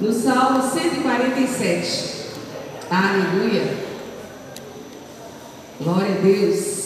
no 0.00 0.12
Salmo 0.12 0.62
147. 0.62 2.20
Aleluia. 2.90 3.90
Glória 5.78 6.16
a 6.16 6.20
Deus. 6.20 6.80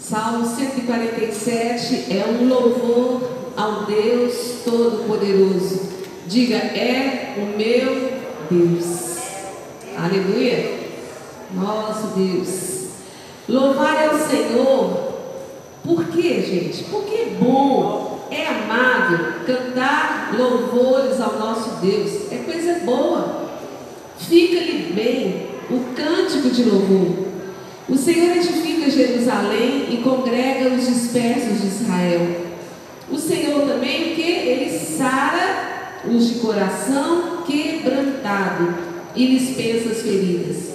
Salmo 0.00 0.46
147 0.46 2.12
é 2.12 2.24
um 2.26 2.48
louvor 2.48 3.30
ao 3.56 3.84
Deus 3.84 4.62
Todo-Poderoso. 4.64 5.92
Diga, 6.26 6.56
é 6.56 7.34
o 7.36 7.56
meu 7.56 8.12
Deus. 8.50 9.18
Aleluia. 9.96 10.78
Nosso 11.52 12.08
Deus. 12.16 12.88
Louvar 13.48 14.08
ao 14.08 14.18
Senhor. 14.18 15.14
Por 15.82 16.04
quê, 16.06 16.40
gente? 16.40 16.84
Porque 16.84 17.14
é 17.14 17.36
bom, 17.38 18.03
é 18.34 18.48
amável 18.48 19.34
cantar 19.46 20.34
louvores 20.36 21.20
ao 21.20 21.38
nosso 21.38 21.80
Deus. 21.80 22.32
É 22.32 22.36
coisa 22.38 22.80
boa. 22.84 23.44
Fica-lhe 24.18 24.92
bem 24.92 25.48
o 25.70 25.94
cântico 25.94 26.50
de 26.50 26.64
louvor. 26.64 27.24
O 27.88 27.96
Senhor 27.96 28.36
edifica 28.36 28.90
Jerusalém 28.90 29.88
e 29.90 29.98
congrega 30.02 30.74
os 30.74 30.86
dispersos 30.86 31.60
de 31.60 31.66
Israel. 31.66 32.44
O 33.10 33.18
Senhor 33.18 33.66
também, 33.66 34.12
o 34.12 34.14
que? 34.14 34.22
Ele 34.22 34.78
sara 34.78 36.00
os 36.06 36.28
de 36.28 36.40
coração 36.40 37.42
quebrantado 37.46 38.74
e 39.14 39.26
lhes 39.26 39.56
pensa 39.56 39.90
as 39.90 40.02
feridas. 40.02 40.72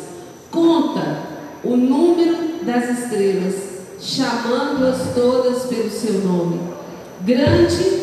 Conta 0.51 1.23
o 1.63 1.75
número 1.75 2.63
das 2.63 2.99
estrelas, 2.99 3.55
chamando-as 3.99 5.13
todas 5.13 5.63
pelo 5.65 5.89
seu 5.89 6.21
nome. 6.21 6.68
Grande, 7.21 8.01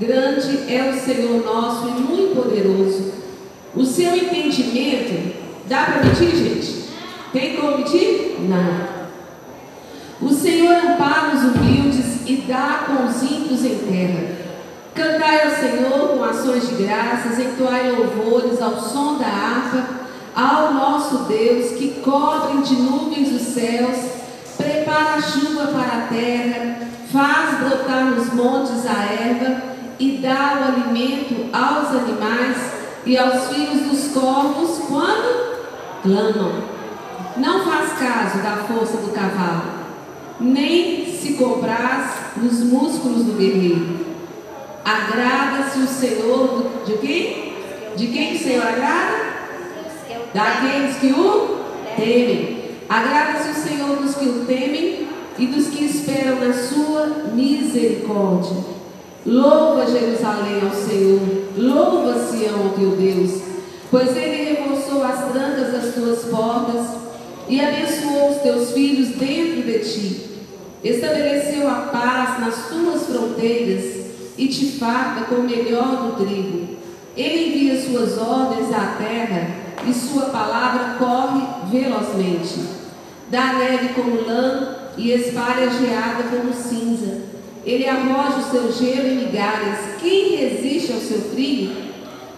grande 0.00 0.72
é 0.72 0.90
o 0.90 0.98
Senhor 0.98 1.44
nosso 1.44 1.86
e 1.88 2.00
muito 2.00 2.34
poderoso. 2.34 3.12
O 3.76 3.84
seu 3.84 4.16
entendimento, 4.16 5.34
dá 5.68 5.84
para 5.84 6.04
medir, 6.04 6.34
gente? 6.34 6.84
Tem 7.32 7.56
como 7.56 7.78
medir? 7.78 8.38
Não. 8.48 8.94
O 10.26 10.32
Senhor 10.32 10.72
ampara 10.72 11.36
os 11.36 11.42
humildes 11.42 12.26
e 12.26 12.36
dá 12.48 12.86
com 12.86 13.06
os 13.06 13.22
ímpios 13.22 13.64
em 13.64 13.78
terra. 13.80 14.44
Cantai 14.94 15.44
ao 15.44 15.50
Senhor 15.50 16.08
com 16.16 16.24
ações 16.24 16.68
de 16.68 16.82
graças, 16.82 17.38
entoai 17.38 17.90
louvores 17.90 18.62
ao 18.62 18.80
som 18.80 19.18
da 19.18 19.26
harpa, 19.26 20.04
ao 20.34 20.72
nosso 20.72 21.24
Deus 21.24 21.72
que 21.72 22.00
cobre 22.00 22.62
de 22.62 22.74
nuvens 22.76 23.30
os 23.30 23.42
céus, 23.42 23.96
prepara 24.56 25.16
a 25.16 25.22
chuva 25.22 25.66
para 25.66 25.98
a 25.98 26.06
terra, 26.08 26.88
faz 27.14 27.60
brotar 27.60 28.06
nos 28.06 28.34
montes 28.34 28.84
a 28.84 29.04
erva 29.04 29.62
e 30.00 30.18
dá 30.20 30.58
o 30.58 30.64
alimento 30.64 31.48
aos 31.52 31.90
animais 31.90 32.56
e 33.06 33.16
aos 33.16 33.46
filhos 33.46 33.82
dos 33.82 34.12
corvos 34.12 34.80
quando 34.88 35.54
clamam. 36.02 36.52
Não 37.36 37.64
faz 37.64 37.92
caso 37.92 38.42
da 38.42 38.64
força 38.64 38.96
do 38.96 39.12
cavalo 39.12 39.84
nem 40.40 41.06
se 41.06 41.34
compraz 41.34 42.14
nos 42.36 42.58
músculos 42.64 43.24
do 43.24 43.38
guerreiro. 43.38 44.04
Agrada-se 44.84 45.78
o 45.78 45.86
Senhor 45.86 46.66
de 46.84 46.94
quem? 46.94 47.54
De 47.94 48.08
quem 48.08 48.34
o 48.34 48.38
Senhor 48.38 48.66
agrada? 48.66 49.34
Daqueles 50.34 50.96
que 50.96 51.12
o 51.12 51.60
temem. 51.96 52.74
Agrada-se 52.88 53.50
o 53.50 53.54
Senhor 53.54 53.96
dos 53.98 54.16
que 54.16 54.26
o 54.26 54.44
temem 54.44 55.13
e 55.38 55.46
dos 55.46 55.68
que 55.68 55.84
esperam 55.84 56.36
na 56.40 56.52
sua 56.52 57.06
misericórdia. 57.32 58.56
Louva 59.26 59.86
Jerusalém 59.86 60.60
ao 60.62 60.74
Senhor, 60.74 61.20
louva 61.56 62.26
Sião 62.26 62.64
ao 62.64 62.70
teu 62.70 62.90
Deus, 62.90 63.40
pois 63.90 64.16
ele 64.16 64.54
remoçou 64.54 65.02
as 65.02 65.32
trancas 65.32 65.72
das 65.72 65.94
tuas 65.94 66.24
portas 66.24 66.86
e 67.48 67.60
abençoou 67.60 68.32
os 68.32 68.42
teus 68.42 68.72
filhos 68.72 69.16
dentro 69.16 69.62
de 69.62 69.78
ti. 69.78 70.20
Estabeleceu 70.82 71.68
a 71.68 71.88
paz 71.90 72.40
nas 72.40 72.68
tuas 72.68 73.04
fronteiras 73.04 74.04
e 74.36 74.46
te 74.48 74.66
farta 74.78 75.24
com 75.24 75.36
o 75.36 75.44
melhor 75.44 76.02
do 76.02 76.24
trigo. 76.24 76.76
Ele 77.16 77.48
envia 77.48 77.80
suas 77.80 78.18
ordens 78.18 78.70
à 78.72 78.96
terra 78.98 79.48
e 79.88 79.94
sua 79.94 80.26
palavra 80.26 80.96
corre 80.98 81.42
velozmente. 81.70 82.60
Dá 83.30 83.54
neve 83.54 83.94
como 83.94 84.26
lã 84.26 84.83
e 84.96 85.10
espalha 85.12 85.70
geada 85.70 86.24
como 86.24 86.52
cinza. 86.52 87.22
Ele 87.64 87.88
arroja 87.88 88.38
o 88.38 88.50
seu 88.50 88.72
gelo 88.72 89.08
em 89.08 89.26
migalhas. 89.26 89.96
Quem 90.00 90.36
resiste 90.36 90.92
ao 90.92 91.00
seu 91.00 91.20
frio? 91.30 91.72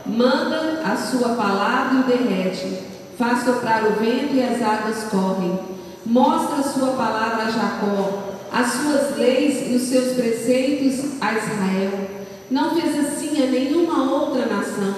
Manda 0.07 0.83
a 0.85 0.97
sua 0.97 1.31
palavra 1.31 1.97
e 1.97 2.01
o 2.01 2.05
derrete. 2.05 2.79
Faz 3.19 3.45
soprar 3.45 3.85
o 3.85 3.95
vento 3.95 4.35
e 4.35 4.43
as 4.43 4.63
águas 4.63 5.05
correm. 5.11 5.59
Mostra 6.05 6.57
a 6.59 6.63
sua 6.63 6.93
palavra 6.93 7.47
a 7.47 7.51
Jacó, 7.51 8.37
as 8.53 8.73
suas 8.73 9.17
leis 9.17 9.69
e 9.69 9.75
os 9.75 9.83
seus 9.83 10.15
preceitos 10.15 11.21
a 11.21 11.35
Israel. 11.35 12.11
Não 12.49 12.77
fez 12.77 12.97
assim 13.01 13.43
a 13.43 13.47
nenhuma 13.47 14.13
outra 14.13 14.47
nação. 14.47 14.95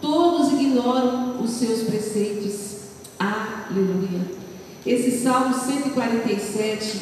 Todos 0.00 0.52
ignoram 0.52 1.40
os 1.42 1.50
seus 1.50 1.82
preceitos. 1.82 2.76
Aleluia. 3.18 4.35
Esse 4.86 5.18
Salmo 5.18 5.52
147, 5.52 7.00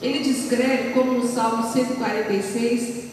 ele 0.00 0.20
descreve, 0.20 0.90
como 0.90 1.14
no 1.14 1.26
Salmo 1.26 1.72
146, 1.72 3.06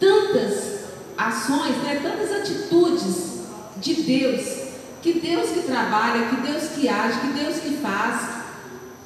tantas 0.00 0.80
ações, 1.18 1.76
né, 1.82 2.00
tantas 2.02 2.32
atitudes 2.40 3.40
de 3.76 3.94
Deus 3.94 4.60
que 5.02 5.14
Deus 5.14 5.50
que 5.50 5.60
trabalha, 5.60 6.28
que 6.28 6.36
Deus 6.40 6.62
que 6.74 6.88
age, 6.88 7.20
que 7.20 7.38
Deus 7.38 7.56
que 7.56 7.76
faz. 7.82 8.40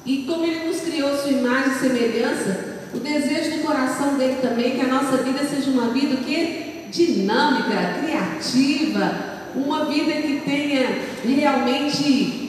E 0.05 0.23
como 0.23 0.45
Ele 0.45 0.67
nos 0.67 0.81
criou 0.81 1.17
sua 1.17 1.31
imagem 1.31 1.71
e 1.71 1.79
semelhança, 1.79 2.75
o 2.93 2.99
desejo 2.99 3.57
do 3.57 3.63
coração 3.63 4.15
dele 4.15 4.37
também 4.41 4.67
é 4.67 4.75
que 4.75 4.81
a 4.81 4.87
nossa 4.87 5.17
vida 5.17 5.43
seja 5.43 5.69
uma 5.71 5.89
vida 5.89 6.17
que 6.17 6.85
dinâmica, 6.91 7.99
criativa, 8.01 9.35
uma 9.55 9.85
vida 9.85 10.13
que 10.13 10.41
tenha 10.45 11.01
realmente 11.25 12.44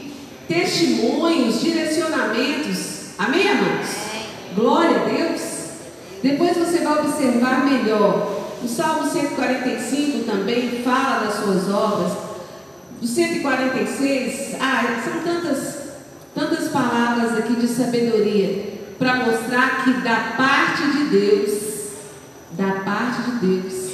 testemunhos, 0.48 1.60
direcionamentos. 1.60 3.10
Amém, 3.18 3.48
amados? 3.48 3.88
Glória 4.54 5.02
a 5.02 5.04
Deus. 5.04 5.42
Depois 6.22 6.56
você 6.56 6.78
vai 6.78 7.00
observar 7.00 7.64
melhor. 7.64 8.44
O 8.62 8.68
Salmo 8.68 9.08
145 9.10 10.24
também 10.24 10.82
fala 10.82 11.24
das 11.24 11.34
suas 11.34 11.68
obras 11.68 12.26
do 13.00 13.06
146, 13.06 14.56
ah, 14.58 15.02
são 15.04 15.20
tantas, 15.22 15.74
tantas 16.34 16.68
palavras 16.68 17.36
aqui 17.38 17.54
de 17.54 17.68
sabedoria 17.68 18.74
para 18.98 19.16
mostrar 19.16 19.84
que 19.84 19.92
da 20.00 20.34
parte 20.36 20.82
de 20.92 21.04
Deus, 21.10 21.62
da 22.52 22.80
parte 22.84 23.30
de 23.30 23.46
Deus, 23.46 23.90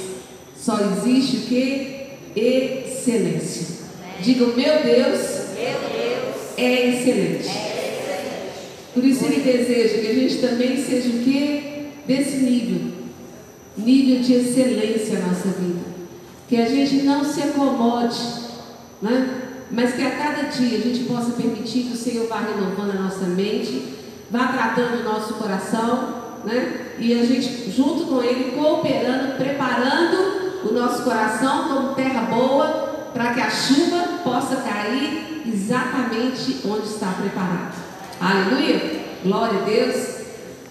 só 0.57 0.79
existe 0.79 1.37
o 1.37 1.41
que? 1.41 2.03
Excelência. 2.35 3.83
Diga, 4.21 4.45
o 4.45 4.55
meu 4.55 4.83
Deus, 4.83 5.19
meu 5.53 5.79
Deus 5.91 6.42
é, 6.57 6.89
excelente. 6.89 7.49
Por 8.93 9.03
isso 9.03 9.25
ele 9.25 9.41
deseja 9.41 9.99
que 9.99 10.07
a 10.07 10.13
gente 10.13 10.37
também 10.37 10.77
seja 10.77 11.09
o 11.09 11.19
que? 11.19 11.87
Desse 12.05 12.37
nível. 12.37 12.91
Nível 13.77 14.21
de 14.21 14.33
excelência 14.33 15.19
na 15.19 15.27
nossa 15.27 15.49
vida. 15.49 15.81
Que 16.47 16.57
a 16.57 16.65
gente 16.65 16.97
não 17.03 17.23
se 17.23 17.41
acomode 17.41 18.43
né? 19.03 19.41
mas 19.69 19.93
que 19.93 20.01
a 20.01 20.11
cada 20.11 20.43
dia 20.43 20.77
a 20.77 20.81
gente 20.81 21.03
possa 21.03 21.31
permitir 21.31 21.83
que 21.83 21.93
o 21.93 21.97
Senhor 21.97 22.27
vá 22.27 22.39
renovando 22.39 22.91
a 22.91 23.01
nossa 23.03 23.25
mente, 23.25 23.95
vá 24.31 24.47
tratando 24.47 25.01
o 25.01 25.03
nosso 25.03 25.33
coração, 25.33 26.23
né? 26.45 26.93
e 26.97 27.13
a 27.13 27.25
gente, 27.25 27.69
junto 27.69 28.05
com 28.05 28.23
Ele, 28.23 28.51
cooperando, 28.51 29.35
preparando 29.35 30.69
o 30.69 30.73
nosso 30.73 31.03
coração 31.03 31.67
como 31.67 31.95
terra 31.95 32.21
boa, 32.21 32.92
para 33.13 33.33
que 33.33 33.41
a 33.41 33.49
chuva 33.49 34.19
possa 34.23 34.57
cair 34.57 35.43
exatamente 35.45 36.61
onde 36.65 36.87
está 36.87 37.07
preparado. 37.07 37.73
Aleluia! 38.19 39.03
Glória 39.23 39.59
a 39.59 39.63
Deus! 39.63 40.13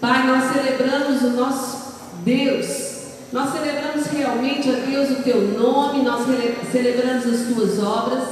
Pai, 0.01 0.27
nós 0.27 0.51
celebramos 0.51 1.21
o 1.21 1.29
nosso 1.29 1.83
Deus 2.25 2.93
nós 3.33 3.51
celebramos 3.51 4.05
realmente, 4.05 4.69
ó 4.69 4.87
Deus, 4.87 5.09
o 5.09 5.23
teu 5.23 5.41
nome, 5.57 6.03
nós 6.03 6.23
celebramos 6.71 7.25
as 7.25 7.47
tuas 7.47 7.83
obras, 7.83 8.25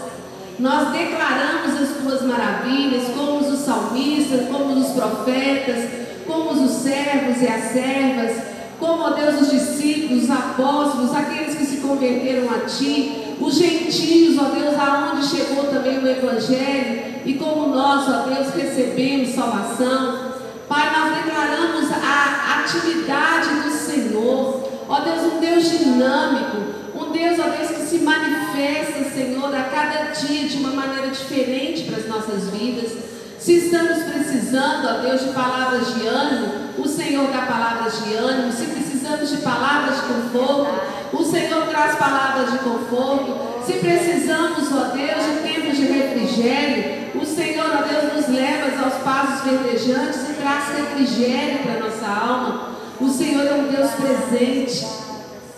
nós 0.60 0.92
declaramos 0.92 1.82
as 1.82 1.98
tuas 1.98 2.22
maravilhas, 2.22 3.08
como 3.16 3.40
os 3.40 3.60
salmistas, 3.62 4.48
como 4.48 4.76
os 4.76 4.90
profetas, 4.92 5.90
como 6.28 6.52
os 6.52 6.70
servos 6.84 7.42
e 7.42 7.48
as 7.48 7.72
servas, 7.72 8.44
como, 8.80 9.02
ó 9.02 9.10
Deus, 9.10 9.42
os 9.42 9.50
discípulos, 9.50 10.26
os 10.26 10.30
apóstolos, 10.30 11.16
aqueles 11.16 11.56
que 11.56 11.66
se 11.66 11.78
converteram 11.78 12.48
a 12.52 12.60
ti, 12.68 13.21
os 13.42 13.56
gentios, 13.56 14.38
ó 14.38 14.46
Deus, 14.46 14.76
aonde 14.78 15.26
chegou 15.26 15.66
também 15.66 16.00
o 16.00 16.08
Evangelho, 16.08 17.22
e 17.26 17.34
como 17.36 17.74
nós, 17.74 18.08
ó 18.08 18.28
Deus, 18.28 18.54
recebemos 18.54 19.30
salvação. 19.30 20.32
Pai, 20.68 20.90
nós 20.98 21.24
declaramos 21.24 21.92
a 21.92 22.62
atividade 22.64 23.50
do 23.64 23.72
Senhor, 23.72 24.72
Ó 24.92 25.00
Deus, 25.00 25.22
um 25.22 25.40
Deus 25.40 25.70
dinâmico, 25.70 26.58
um 26.94 27.14
Deus, 27.14 27.40
ó 27.40 27.44
Deus, 27.44 27.72
que 27.72 27.82
se 27.82 28.00
manifesta, 28.00 29.10
Senhor, 29.16 29.56
a 29.56 29.64
cada 29.64 30.12
dia 30.12 30.50
de 30.50 30.58
uma 30.58 30.72
maneira 30.72 31.08
diferente 31.08 31.84
para 31.84 31.98
as 31.98 32.10
nossas 32.10 32.50
vidas. 32.50 32.92
Se 33.40 33.54
estamos 33.54 34.04
precisando, 34.04 34.90
ó 34.90 35.02
Deus, 35.02 35.22
de 35.22 35.32
palavras 35.32 35.96
de 35.96 36.06
ânimo, 36.06 36.52
o 36.78 36.86
Senhor 36.86 37.32
dá 37.32 37.44
palavras 37.44 38.04
de 38.04 38.16
ânimo. 38.16 38.52
Se 38.52 38.66
precisamos 38.66 38.91
de 39.20 39.38
palavras 39.38 39.96
de 39.96 40.02
conforto, 40.02 40.72
o 41.14 41.24
Senhor 41.24 41.68
traz 41.68 41.96
palavras 41.98 42.52
de 42.52 42.60
conforto. 42.60 43.38
Se 43.66 43.74
precisamos, 43.74 44.72
ó 44.72 44.96
Deus, 44.96 45.26
de 45.26 45.54
tempos 45.54 45.78
de 45.78 45.86
refrigério, 45.86 47.12
o 47.22 47.26
Senhor, 47.26 47.66
ó 47.66 47.82
Deus, 47.84 48.14
nos 48.16 48.36
leva 48.36 48.84
aos 48.84 48.96
passos 49.04 49.44
verdejantes 49.44 50.30
e 50.30 50.34
traz 50.34 50.70
refrigério 50.76 51.60
para 51.60 51.74
a 51.74 51.80
nossa 51.80 52.08
alma. 52.08 52.72
O 53.00 53.10
Senhor 53.10 53.46
é 53.46 53.54
um 53.54 53.68
Deus 53.68 53.92
presente, 53.92 54.88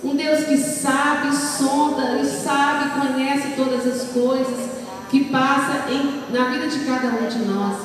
um 0.03 0.15
Deus 0.15 0.45
que 0.45 0.57
sabe, 0.57 1.35
sonda 1.35 2.19
e 2.21 2.25
sabe, 2.25 2.99
conhece 2.99 3.49
todas 3.55 3.87
as 3.87 4.09
coisas 4.09 4.73
que 5.09 5.25
passa 5.25 5.91
em, 5.91 6.33
na 6.33 6.49
vida 6.49 6.67
de 6.67 6.79
cada 6.79 7.07
um 7.07 7.27
de 7.27 7.39
nós. 7.39 7.77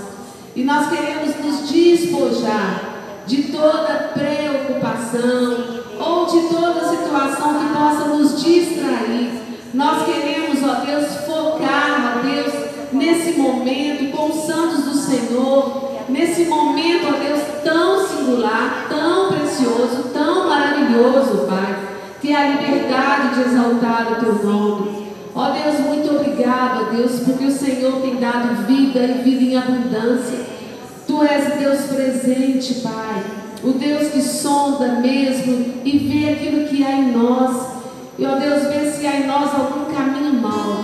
E 0.57 0.65
nós 0.65 0.89
queremos 0.89 1.37
nos 1.37 1.69
despojar 1.69 2.88
de 3.29 3.43
toda 3.43 4.11
preocupação 4.15 5.83
ou 6.01 6.25
de 6.25 6.49
toda 6.49 6.89
situação 6.89 7.59
que 7.59 7.75
possa 7.75 8.05
nos 8.09 8.43
distrair. 8.43 9.33
Nós 9.75 10.07
queremos, 10.07 10.63
ó 10.65 10.77
Deus, 10.87 11.07
focar, 11.27 12.17
ó 12.17 12.27
Deus, 12.27 12.55
nesse 12.91 13.39
momento 13.39 14.17
com 14.17 14.31
os 14.31 14.47
santos 14.47 14.85
do 14.85 14.95
Senhor, 14.95 15.91
nesse 16.09 16.47
momento, 16.47 17.09
ó 17.09 17.19
Deus, 17.23 17.43
tão 17.63 18.09
singular, 18.09 18.87
tão 18.89 19.29
precioso, 19.29 20.09
tão 20.15 20.49
maravilhoso, 20.49 21.47
Pai, 21.47 21.79
que 22.23 22.33
é 22.33 22.37
a 22.37 22.49
liberdade 22.49 23.35
de 23.35 23.41
exaltar 23.43 24.13
o 24.13 24.25
teu 24.25 24.43
nome. 24.43 25.07
Ó 25.35 25.51
Deus, 25.51 25.81
muito 25.81 26.17
obrigado, 26.17 26.87
ó 26.87 26.97
Deus, 26.97 27.21
porque 27.27 27.45
o 27.45 27.53
Senhor 27.53 28.01
tem 28.01 28.17
dado 28.17 28.67
vida 28.67 29.01
e 29.01 29.23
vida 29.23 29.45
em 29.45 29.57
abundância. 29.59 30.58
Tu 31.19 31.25
és 31.25 31.59
Deus 31.59 31.81
presente, 31.87 32.75
Pai. 32.75 33.25
O 33.65 33.73
Deus 33.73 34.13
que 34.13 34.23
sonda 34.23 35.01
mesmo 35.01 35.75
e 35.85 35.99
vê 35.99 36.33
aquilo 36.33 36.69
que 36.69 36.85
há 36.85 36.93
em 36.93 37.11
nós. 37.11 37.57
E, 38.17 38.25
ó 38.25 38.37
Deus, 38.39 38.69
vê 38.69 38.89
se 38.89 39.05
há 39.05 39.17
em 39.17 39.27
nós 39.27 39.53
algum 39.53 39.93
caminho 39.93 40.35
mau 40.35 40.81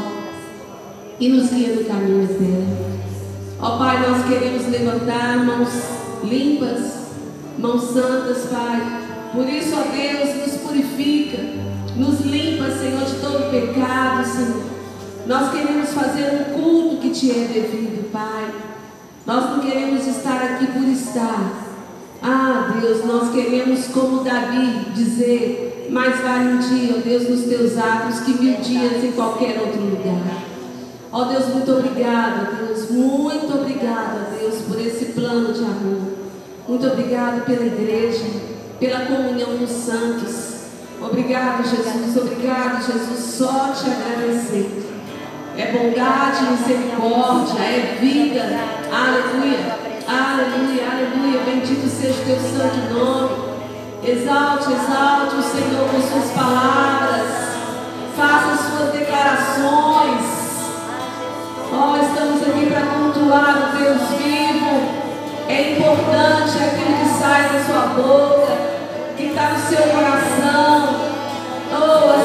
e 1.20 1.28
nos 1.28 1.50
guia 1.50 1.76
no 1.76 1.84
caminho 1.84 2.24
eterno. 2.24 2.76
Ó 3.60 3.78
Pai, 3.78 4.08
nós 4.08 4.26
queremos 4.26 4.66
levantar 4.66 5.36
mãos 5.44 5.68
limpas, 6.24 6.80
mãos 7.56 7.92
santas, 7.92 8.48
Pai. 8.50 9.02
Por 9.32 9.48
isso, 9.48 9.72
ó 9.76 9.84
Deus, 9.92 10.34
nos 10.34 10.60
purifica, 10.62 11.38
nos 11.96 12.22
limpa, 12.22 12.72
Senhor, 12.72 13.04
de 13.04 13.20
todo 13.20 13.52
pecado, 13.52 14.26
Senhor. 14.26 14.64
Nós 15.28 15.52
queremos 15.52 15.90
fazer 15.90 16.40
um 16.40 16.60
culto 16.60 16.96
que 16.96 17.10
te 17.10 17.30
é 17.30 17.46
devido, 17.54 18.10
Pai. 18.10 18.73
Nós 19.26 19.50
não 19.50 19.60
queremos 19.60 20.06
estar 20.06 20.42
aqui 20.42 20.66
por 20.66 20.86
estar. 20.86 21.64
Ah, 22.22 22.78
Deus, 22.80 23.04
nós 23.04 23.30
queremos, 23.32 23.86
como 23.86 24.22
Davi, 24.22 24.90
dizer: 24.94 25.88
mais 25.90 26.20
vale 26.20 26.54
um 26.54 26.58
dia, 26.58 26.96
ó 26.96 27.00
Deus, 27.00 27.28
nos 27.28 27.44
teus 27.44 27.78
atos 27.78 28.20
que 28.20 28.32
mil 28.32 28.56
dias 28.56 29.02
em 29.02 29.12
qualquer 29.12 29.60
outro 29.60 29.80
lugar. 29.80 30.42
Ó 31.10 31.24
Deus, 31.24 31.46
muito 31.48 31.72
obrigado, 31.72 32.66
Deus, 32.66 32.90
muito 32.90 33.54
obrigado, 33.54 34.38
Deus, 34.38 34.62
por 34.62 34.78
esse 34.80 35.06
plano 35.12 35.52
de 35.52 35.60
amor. 35.60 36.12
Muito 36.68 36.86
obrigado 36.86 37.44
pela 37.46 37.64
igreja, 37.64 38.24
pela 38.80 39.06
comunhão 39.06 39.56
dos 39.56 39.70
santos. 39.70 40.54
Obrigado, 41.00 41.62
Jesus, 41.62 42.16
obrigado, 42.16 42.84
Jesus, 42.84 43.34
só 43.36 43.72
te 43.72 43.90
agradecer. 43.90 44.82
É 45.56 45.70
bondade, 45.70 46.44
misericórdia, 46.50 47.62
é 47.62 47.98
vida. 48.00 48.83
Aleluia, 48.94 49.76
aleluia, 50.06 50.88
aleluia. 50.88 51.40
Bendito 51.44 51.88
seja 51.88 52.14
o 52.14 52.24
teu 52.24 52.36
santo 52.36 52.94
nome. 52.94 53.54
Exalte, 54.04 54.72
exalte 54.72 55.34
o 55.34 55.42
Senhor 55.42 55.88
com 55.88 56.00
suas 56.00 56.30
palavras. 56.30 57.26
Faça 58.16 58.70
suas 58.70 58.92
declarações. 58.92 60.22
Oh, 61.72 61.96
estamos 61.96 62.40
aqui 62.42 62.66
para 62.66 62.82
cultuar 62.82 63.74
o 63.74 63.78
Deus 63.78 64.00
vivo. 64.16 64.74
É 65.48 65.72
importante 65.72 66.56
aquilo 66.56 66.96
que 66.96 67.18
sai 67.18 67.48
da 67.48 67.64
sua 67.64 67.86
boca, 68.00 68.52
que 69.16 69.24
está 69.24 69.50
no 69.50 69.58
seu 69.58 69.82
coração. 69.88 71.00
Oh, 71.72 72.23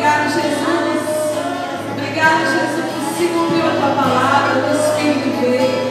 obrigado, 0.00 0.32
Jesus. 0.32 1.04
Obrigado, 1.92 2.40
Jesus, 2.40 2.88
que 2.94 3.00
se 3.18 3.26
cumpriu 3.28 3.66
a 3.66 3.72
tua 3.76 3.92
palavra, 4.02 4.52
o 4.64 4.72
Espírito 4.72 5.28
veio. 5.42 5.90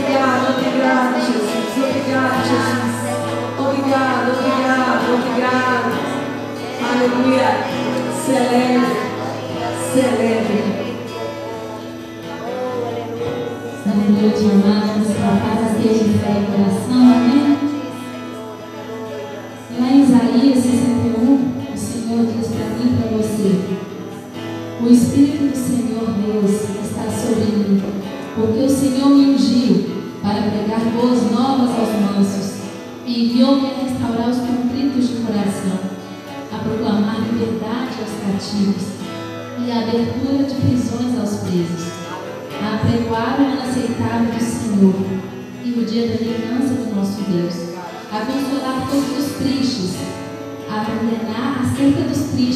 Obrigado, 0.00 0.44
obrigado, 0.56 1.16
Jesus. 1.20 1.76
Obrigado, 1.76 2.40
Jesus. 2.48 2.94
Obrigado, 3.58 4.26
obrigado, 4.32 5.04
obrigado. 5.12 5.90
Aleluia. 6.90 7.50
Celebre, 8.24 8.96
celebre. 9.92 10.60
Noite, 14.10 14.44
amados, 14.50 15.10
a 15.16 15.30
paz 15.40 15.60
esteja 15.76 16.04
de 16.04 16.18
fé 16.18 16.30
e 16.30 16.46
coração, 16.46 17.00
amém? 17.14 17.39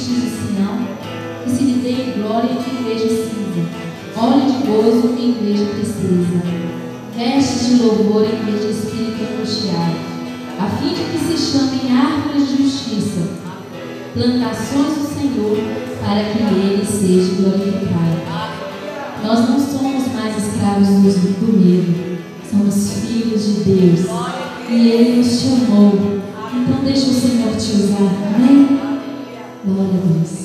Tristes 0.04 0.22
de 0.22 0.30
Sião, 0.30 0.86
que 1.42 1.50
se 1.50 1.64
lhe 1.64 1.80
dê 1.80 2.20
glória 2.20 2.50
em 2.50 2.94
de 2.94 3.08
cinza, 3.08 3.64
óleo 4.16 4.42
de 4.46 4.66
gozo 4.66 5.14
em 5.18 5.32
de 5.32 5.64
tristeza, 5.64 6.42
vestes 7.16 7.66
de 7.66 7.82
louvor 7.82 8.24
em 8.24 8.44
de 8.44 8.70
espírito 8.70 9.24
angustiado, 9.32 9.96
a 10.58 10.66
fim 10.66 10.88
de 10.88 11.04
que 11.04 11.18
se 11.18 11.52
chamem 11.52 11.96
árvores 11.96 12.48
de 12.48 12.62
justiça, 12.64 13.22
plantações 14.12 14.94
do 14.94 15.14
Senhor, 15.14 15.56
para 16.04 16.24
que 16.24 16.38
ele 16.38 16.84
seja 16.84 17.40
glorificado. 17.40 18.24
Nós 19.24 19.48
não 19.48 19.58
somos 19.58 20.12
mais 20.12 20.36
escravos 20.36 20.86
do 20.86 21.52
medo, 21.58 22.18
somos 22.50 22.92
filhos 23.00 23.42
de 23.42 23.64
Deus. 23.64 24.00
E 24.68 24.88
Ele 24.88 25.16
nos 25.18 25.40
chamou. 25.40 26.20
Então 26.52 26.84
deixa 26.84 27.06
o 27.06 27.14
Senhor 27.14 27.56
te 27.56 27.72
usar. 27.72 28.10
Amém? 28.34 28.93
Glória 29.64 29.98
a 29.98 30.06
Deus. 30.06 30.43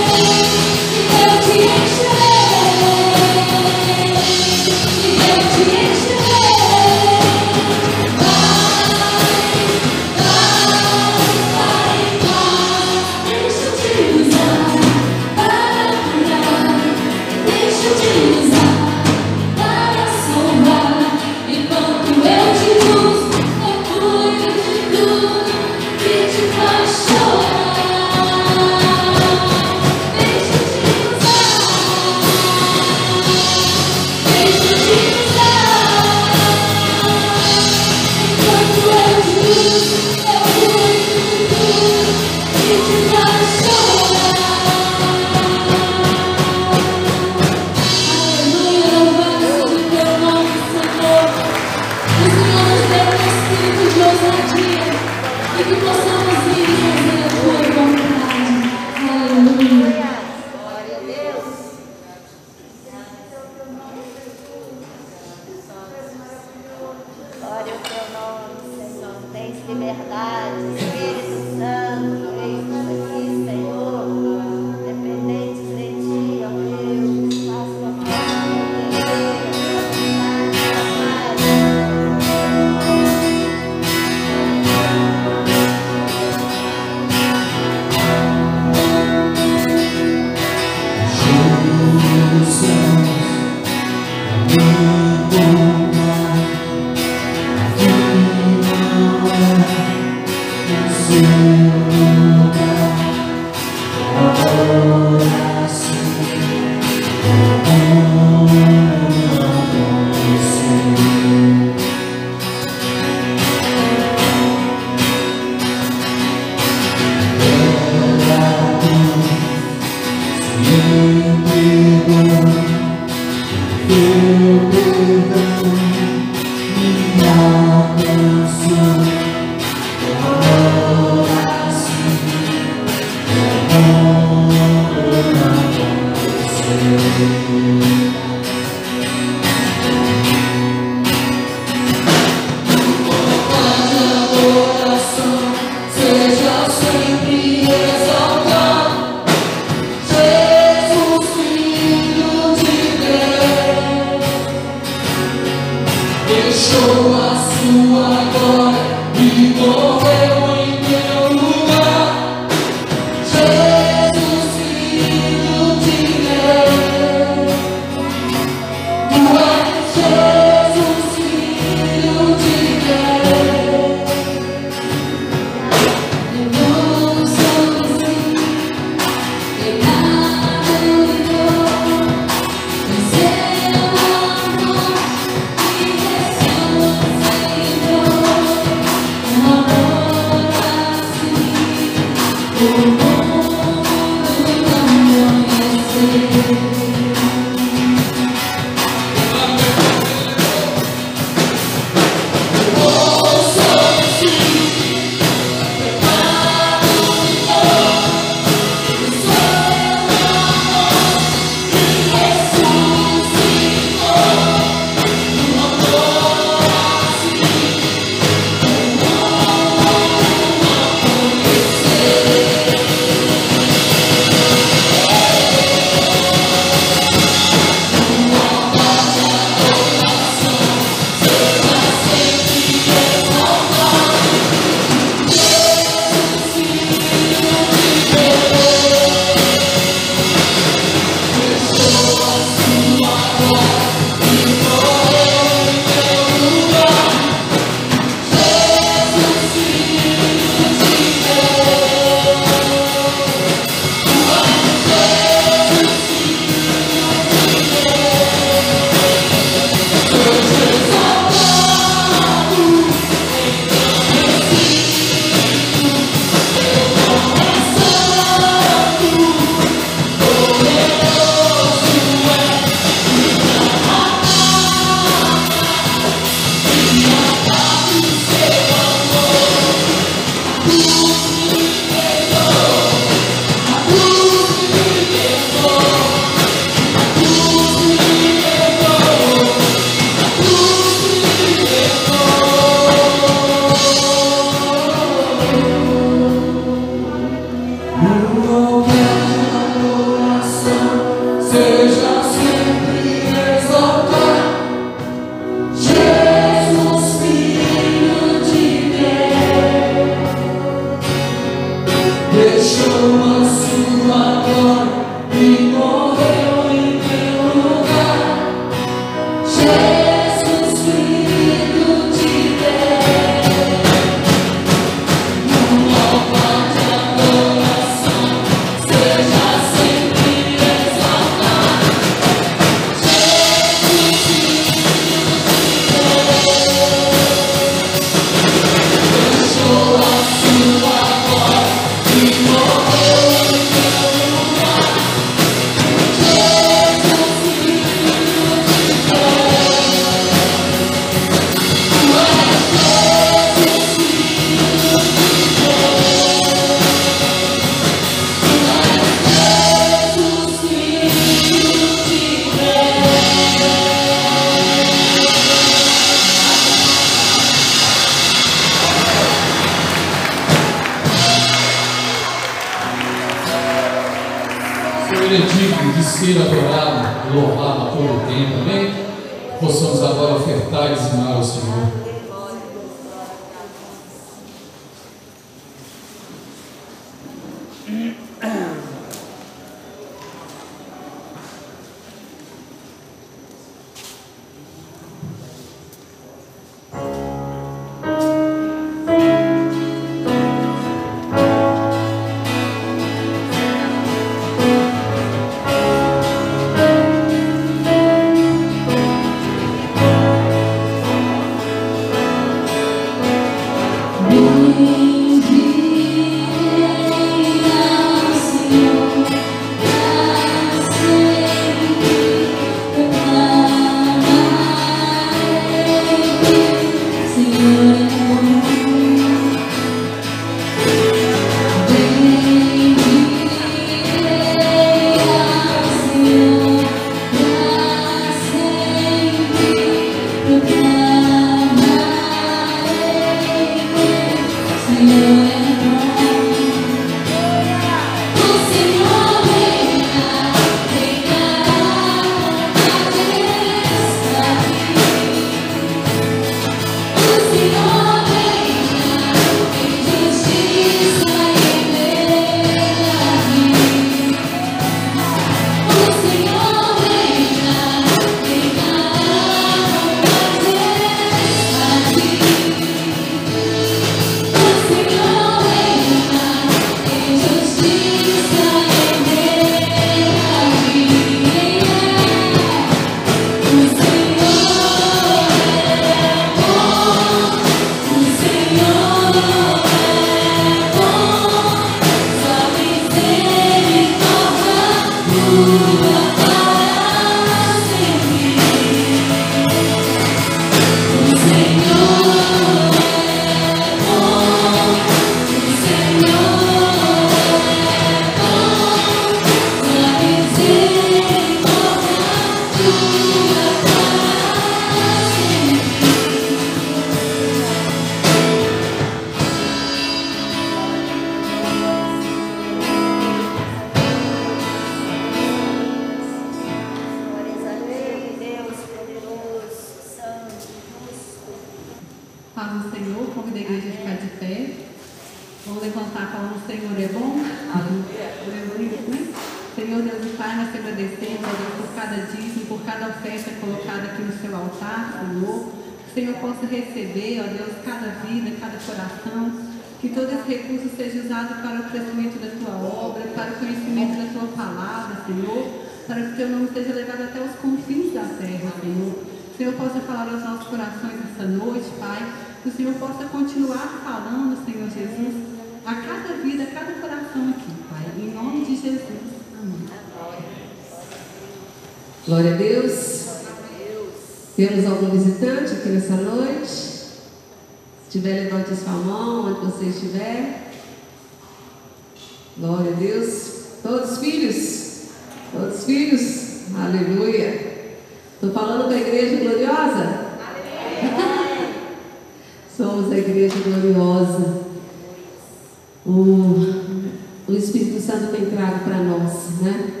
O 597.46 597.56
Espírito 597.56 598.00
Santo 598.00 598.32
tem 598.32 598.46
trago 598.46 598.84
para 598.84 598.98
nós, 599.02 599.60
né? 599.60 600.00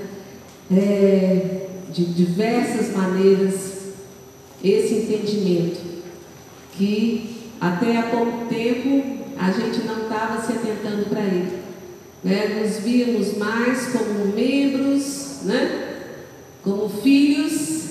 é, 0.70 1.66
de 1.92 2.04
diversas 2.04 2.94
maneiras 2.94 3.70
esse 4.62 4.94
entendimento 4.94 5.80
que 6.72 7.50
até 7.60 7.96
há 7.96 8.02
pouco 8.04 8.46
tempo 8.46 9.20
a 9.38 9.50
gente 9.50 9.80
não 9.86 10.02
estava 10.02 10.40
se 10.42 10.52
atentando 10.52 11.06
para 11.08 11.20
ele. 11.20 11.60
Né? 12.22 12.60
Nos 12.60 12.78
víamos 12.84 13.36
mais 13.36 13.86
como 13.86 14.34
membros, 14.34 15.40
né? 15.44 15.98
como 16.62 16.88
filhos, 16.88 17.84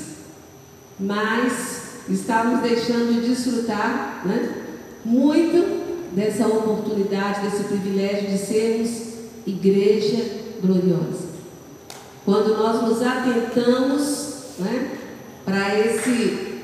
mas 1.00 2.04
estávamos 2.08 2.62
deixando 2.62 3.22
de 3.22 3.30
desfrutar 3.30 4.22
né? 4.26 4.69
Muito 5.04 6.16
dessa 6.16 6.48
oportunidade, 6.48 7.42
desse 7.42 7.64
privilégio 7.66 8.30
de 8.30 8.38
sermos 8.38 9.10
igreja 9.46 10.40
gloriosa. 10.62 11.30
Quando 12.26 12.58
nós 12.58 12.84
nos 12.84 13.02
atentamos 13.02 14.34
né, 14.60 14.92
para 15.46 15.80
esse, 15.80 16.62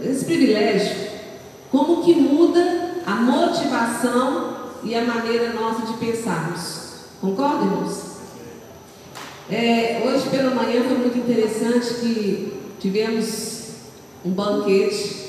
esse 0.00 0.24
privilégio, 0.24 1.08
como 1.70 2.02
que 2.02 2.14
muda 2.14 2.96
a 3.06 3.14
motivação 3.14 4.56
e 4.82 4.94
a 4.94 5.04
maneira 5.04 5.52
nossa 5.52 5.86
de 5.86 5.98
pensarmos. 5.98 6.88
Concorda, 7.20 7.64
irmãos? 7.64 8.08
É, 9.50 10.02
hoje 10.04 10.28
pela 10.28 10.50
manhã 10.54 10.82
foi 10.82 10.98
muito 10.98 11.18
interessante 11.18 11.94
que 11.94 12.52
tivemos 12.78 13.68
um 14.24 14.30
banquete, 14.30 15.27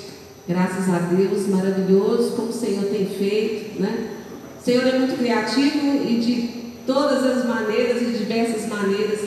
graças 0.49 0.89
a 0.89 0.97
Deus, 0.97 1.47
maravilhoso, 1.47 2.31
como 2.31 2.49
o 2.49 2.53
Senhor 2.53 2.85
tem 2.85 3.05
feito, 3.05 3.79
né? 3.79 4.09
O 4.59 4.65
Senhor 4.65 4.87
é 4.87 4.97
muito 4.97 5.15
criativo 5.15 6.03
e 6.03 6.19
de 6.19 6.47
todas 6.87 7.23
as 7.23 7.45
maneiras 7.45 8.01
e 8.01 8.17
diversas 8.17 8.67
maneiras 8.67 9.19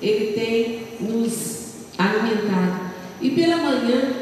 Ele 0.00 0.32
tem 0.32 1.06
nos 1.06 1.74
alimentado. 1.98 2.90
E 3.20 3.30
pela 3.32 3.58
manhã, 3.58 4.14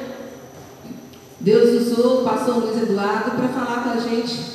Deus 1.38 1.86
usou 1.86 2.22
o 2.22 2.24
pastor 2.24 2.56
Luiz 2.64 2.82
Eduardo 2.82 3.30
para 3.30 3.48
falar 3.48 3.84
com 3.84 3.90
a 3.90 4.00
gente 4.00 4.50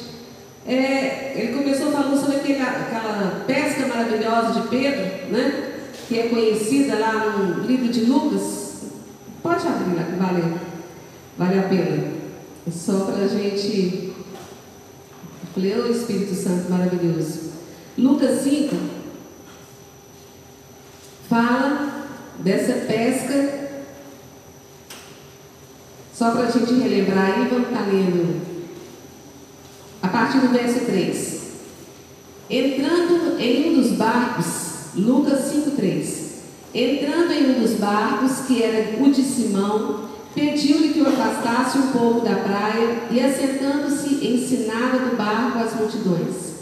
é, 0.67 1.33
ele 1.35 1.53
começou 1.53 1.91
falando 1.91 2.19
sobre 2.19 2.37
aquele, 2.37 2.59
aquela 2.59 3.43
pesca 3.45 3.87
maravilhosa 3.87 4.59
de 4.59 4.67
Pedro, 4.67 5.31
né? 5.31 5.73
que 6.07 6.19
é 6.19 6.23
conhecida 6.27 6.97
lá 6.97 7.37
no 7.37 7.63
livro 7.63 7.87
de 7.87 8.01
Lucas. 8.01 8.83
Pode 9.43 9.67
abrir 9.67 9.95
lá, 9.95 10.03
que 10.03 10.64
vale, 11.37 11.59
a 11.59 11.63
pena. 11.63 12.13
É 12.67 12.71
só 12.71 13.05
para 13.05 13.25
a 13.25 13.27
gente. 13.27 14.13
Falei, 15.53 15.79
ô 15.79 15.91
Espírito 15.91 16.33
Santo 16.33 16.69
maravilhoso. 16.69 17.51
Lucas 17.97 18.41
5 18.41 18.75
fala 21.29 22.07
dessa 22.39 22.85
pesca. 22.85 23.65
Só 26.13 26.31
para 26.31 26.47
a 26.47 26.51
gente 26.51 26.73
relembrar 26.73 27.25
aí, 27.25 27.47
vamos 27.49 27.67
estar 27.67 27.83
tá 27.83 27.91
lendo 27.91 28.41
a 30.01 30.07
partir 30.07 30.39
do 30.39 30.49
verso 30.49 30.85
3. 30.85 31.41
Entrando 32.49 33.39
em 33.39 33.69
um 33.69 33.81
dos 33.81 33.91
barcos, 33.93 34.45
Lucas 34.95 35.51
5,3. 35.51 36.25
Entrando 36.73 37.31
em 37.31 37.51
um 37.51 37.61
dos 37.61 37.73
barcos, 37.73 38.45
que 38.47 38.61
era 38.61 39.01
o 39.01 39.11
de 39.11 39.23
Simão, 39.23 40.09
pediu-lhe 40.35 40.93
que 40.93 41.01
o 41.01 41.07
afastasse 41.07 41.77
um 41.79 41.91
pouco 41.91 42.19
da 42.21 42.35
praia 42.35 43.03
e, 43.09 43.19
assentando-se, 43.19 44.27
ensinava 44.27 44.99
do 44.99 45.15
barco 45.15 45.57
as 45.57 45.73
multidões. 45.73 46.53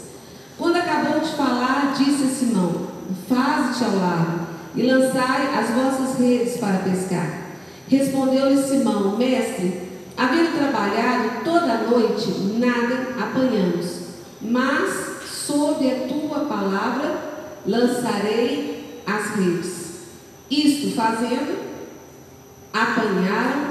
Quando 0.56 0.76
acabou 0.76 1.20
de 1.20 1.30
falar, 1.32 1.92
disse 1.98 2.24
a 2.24 2.28
Simão: 2.28 2.88
Faze-te 3.28 3.84
ao 3.84 3.96
lado 3.96 4.46
e 4.76 4.82
lançai 4.82 5.48
as 5.58 5.70
vossas 5.70 6.18
redes 6.18 6.56
para 6.56 6.78
pescar. 6.78 7.42
Respondeu-lhe 7.88 8.62
Simão: 8.62 9.18
Mestre, 9.18 9.84
Havendo 10.16 10.56
trabalhado 10.56 11.44
toda 11.44 11.72
a 11.72 11.82
noite, 11.82 12.30
nada 12.56 13.08
apanhamos, 13.20 13.98
mas 14.40 15.24
sob 15.28 15.90
a 15.90 16.06
tua 16.06 16.44
palavra 16.44 17.18
lançarei 17.66 19.02
as 19.04 19.30
redes. 19.36 19.84
Isto 20.48 20.94
fazendo, 20.94 21.58
apanharam 22.72 23.63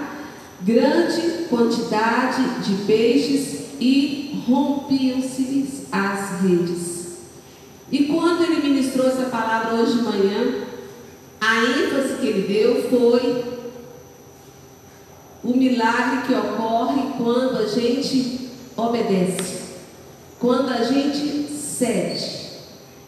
grande 0.64 1.46
quantidade 1.50 2.62
de 2.62 2.84
peixes 2.86 3.66
e 3.80 4.44
rompiam-se 4.48 5.88
as 5.92 6.42
redes. 6.42 6.94
E 7.92 8.06
quando 8.06 8.44
ele 8.44 8.68
ministrou 8.68 9.08
essa 9.08 9.26
palavra 9.26 9.76
hoje 9.76 9.98
de 9.98 10.04
manhã, 10.04 10.66
a 11.40 11.64
ênfase 11.64 12.16
que 12.20 12.28
ele 12.28 12.48
deu 12.48 12.90
foi 12.90 13.54
o 15.44 15.56
milagre 15.56 16.26
que 16.26 16.34
ocorre 16.34 17.02
quando 17.18 17.58
a 17.58 17.68
gente 17.68 18.50
obedece, 18.78 19.62
quando 20.40 20.70
a 20.70 20.84
gente 20.84 21.52
cede. 21.52 22.44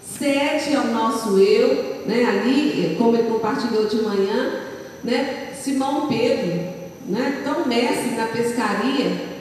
Cede 0.05 0.75
ao 0.75 0.87
nosso 0.87 1.39
eu, 1.39 2.03
né? 2.05 2.25
Ali, 2.25 2.95
como 2.97 3.15
ele 3.15 3.29
compartilhou 3.29 3.87
de 3.87 3.97
manhã, 3.97 4.61
né? 5.03 5.53
Simão 5.55 6.07
Pedro, 6.07 6.64
né? 7.05 7.41
Tão 7.43 7.65
mestre 7.65 8.15
na 8.15 8.27
pescaria, 8.27 9.35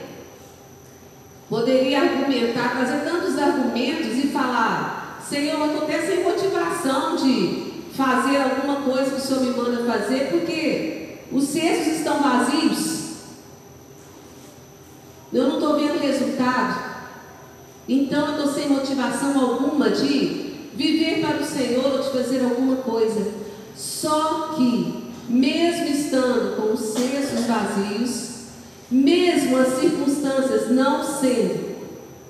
poderia 1.49 2.01
argumentar, 2.01 2.77
trazer 2.77 3.03
tantos 3.03 3.37
argumentos 3.37 4.17
e 4.17 4.27
falar: 4.27 5.19
Senhor, 5.27 5.59
eu 5.59 5.65
estou 5.65 5.83
até 5.83 6.01
sem 6.01 6.23
motivação 6.23 7.15
de 7.15 7.65
fazer 7.95 8.37
alguma 8.37 8.81
coisa 8.81 9.11
que 9.11 9.17
o 9.17 9.21
Senhor 9.21 9.43
me 9.43 9.51
manda 9.51 9.85
fazer, 9.85 10.29
porque 10.29 11.17
os 11.31 11.45
cestos 11.45 11.97
estão 11.97 12.21
vazios. 12.21 12.95
Eu 15.33 15.47
não 15.47 15.55
estou 15.55 15.75
vendo 15.75 15.99
resultado. 15.99 16.95
Então 17.87 18.27
eu 18.27 18.31
estou 18.31 18.53
sem 18.53 18.69
motivação 18.69 19.39
alguma 19.39 19.89
de 19.89 20.69
viver 20.73 21.21
para 21.21 21.39
o 21.39 21.45
Senhor 21.45 21.85
ou 21.85 21.99
de 21.99 22.09
fazer 22.09 22.43
alguma 22.43 22.77
coisa. 22.77 23.31
Só 23.75 24.53
que, 24.55 25.04
mesmo 25.29 25.87
estando 25.87 26.55
com 26.55 26.73
os 26.73 26.79
cestos 26.79 27.45
vazios, 27.45 28.35
mesmo 28.89 29.57
as 29.57 29.79
circunstâncias 29.79 30.69
não 30.71 31.03
sendo 31.03 31.75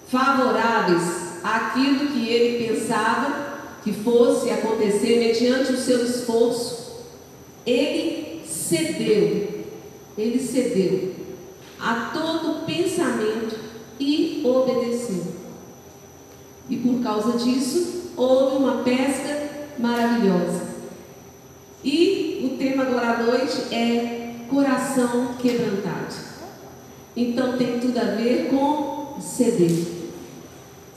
favoráveis 0.08 1.04
àquilo 1.44 2.12
que 2.12 2.28
ele 2.30 2.68
pensava 2.68 3.56
que 3.84 3.92
fosse 3.92 4.50
acontecer 4.50 5.20
mediante 5.20 5.74
o 5.74 5.78
seu 5.78 6.04
esforço, 6.04 7.04
ele 7.66 8.42
cedeu, 8.48 9.66
ele 10.18 10.40
cedeu 10.40 11.14
a 11.80 12.12
todo 12.14 12.66
pensamento 12.66 13.60
e 14.00 14.42
obedeceu. 14.44 15.36
E 16.70 16.78
por 16.78 17.04
causa 17.04 17.38
disso, 17.38 18.12
houve 18.18 18.58
uma 18.58 18.84
pesca 18.84 19.50
maravilhosa. 19.78 20.75
E 21.86 22.42
o 22.44 22.58
tema 22.58 22.82
agora 22.82 23.12
à 23.12 23.24
noite 23.24 23.72
é 23.72 24.38
coração 24.50 25.36
quebrantado. 25.40 26.16
Então 27.16 27.60
tem 27.60 27.80
tudo 27.80 28.00
a 28.00 28.16
ver 28.16 28.48
com 28.48 29.22
ceder. 29.22 29.86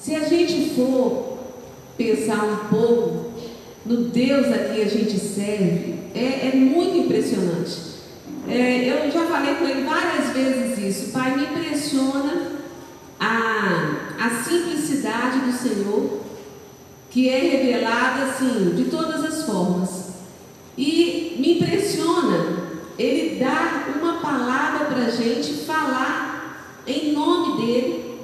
Se 0.01 0.15
a 0.15 0.25
gente 0.27 0.71
for 0.71 1.41
pensar 1.99 2.43
um 2.43 2.69
pouco 2.75 3.33
no 3.85 4.05
Deus 4.05 4.47
a 4.47 4.73
quem 4.73 4.83
a 4.83 4.89
gente 4.89 5.19
serve, 5.19 5.97
é, 6.15 6.49
é 6.49 6.57
muito 6.57 6.97
impressionante. 6.97 7.89
É, 8.49 8.89
eu 8.89 9.11
já 9.11 9.27
falei 9.27 9.57
com 9.57 9.67
ele 9.67 9.83
várias 9.83 10.31
vezes 10.33 10.79
isso. 10.79 11.13
Pai, 11.13 11.37
me 11.37 11.45
impressiona 11.45 12.53
a, 13.21 14.17
a 14.19 14.43
simplicidade 14.43 15.41
do 15.41 15.53
Senhor, 15.53 16.21
que 17.11 17.29
é 17.29 17.39
revelada 17.41 18.23
assim, 18.23 18.75
de 18.75 18.85
todas 18.85 19.23
as 19.23 19.45
formas. 19.45 20.08
E 20.79 21.37
me 21.39 21.57
impressiona 21.57 22.69
ele 22.99 23.39
dar 23.39 23.95
uma 24.01 24.15
palavra 24.21 24.87
para 24.87 25.07
a 25.07 25.11
gente 25.11 25.65
falar 25.67 26.83
em 26.87 27.13
nome 27.13 27.61
dele. 27.61 28.19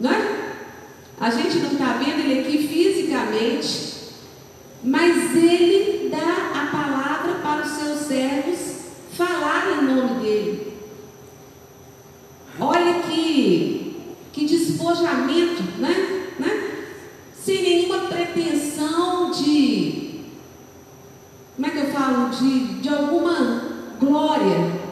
Não 0.00 0.10
é? 0.10 0.54
A 1.20 1.28
gente 1.30 1.58
não 1.58 1.72
está 1.72 1.94
vendo 1.94 2.20
ele 2.20 2.40
aqui 2.40 2.68
fisicamente, 2.68 3.96
mas 4.84 5.34
ele 5.34 6.08
dá 6.08 6.52
a 6.54 6.66
palavra 6.70 7.34
para 7.42 7.66
os 7.66 7.72
seus 7.72 8.06
servos 8.06 8.76
falar 9.12 9.78
em 9.78 9.84
nome 9.84 10.20
dele. 10.20 10.72
Olha 12.60 13.00
que, 13.00 13.96
que 14.32 14.46
despojamento, 14.46 15.62
né? 15.78 16.28
né? 16.38 16.70
Sem 17.34 17.62
nenhuma 17.62 18.08
pretensão 18.08 19.30
de, 19.30 20.20
como 21.54 21.66
é 21.66 21.70
que 21.70 21.78
eu 21.78 21.90
falo? 21.92 22.28
De, 22.30 22.80
de 22.80 22.88
alguma 22.88 23.62
glória. 23.98 24.86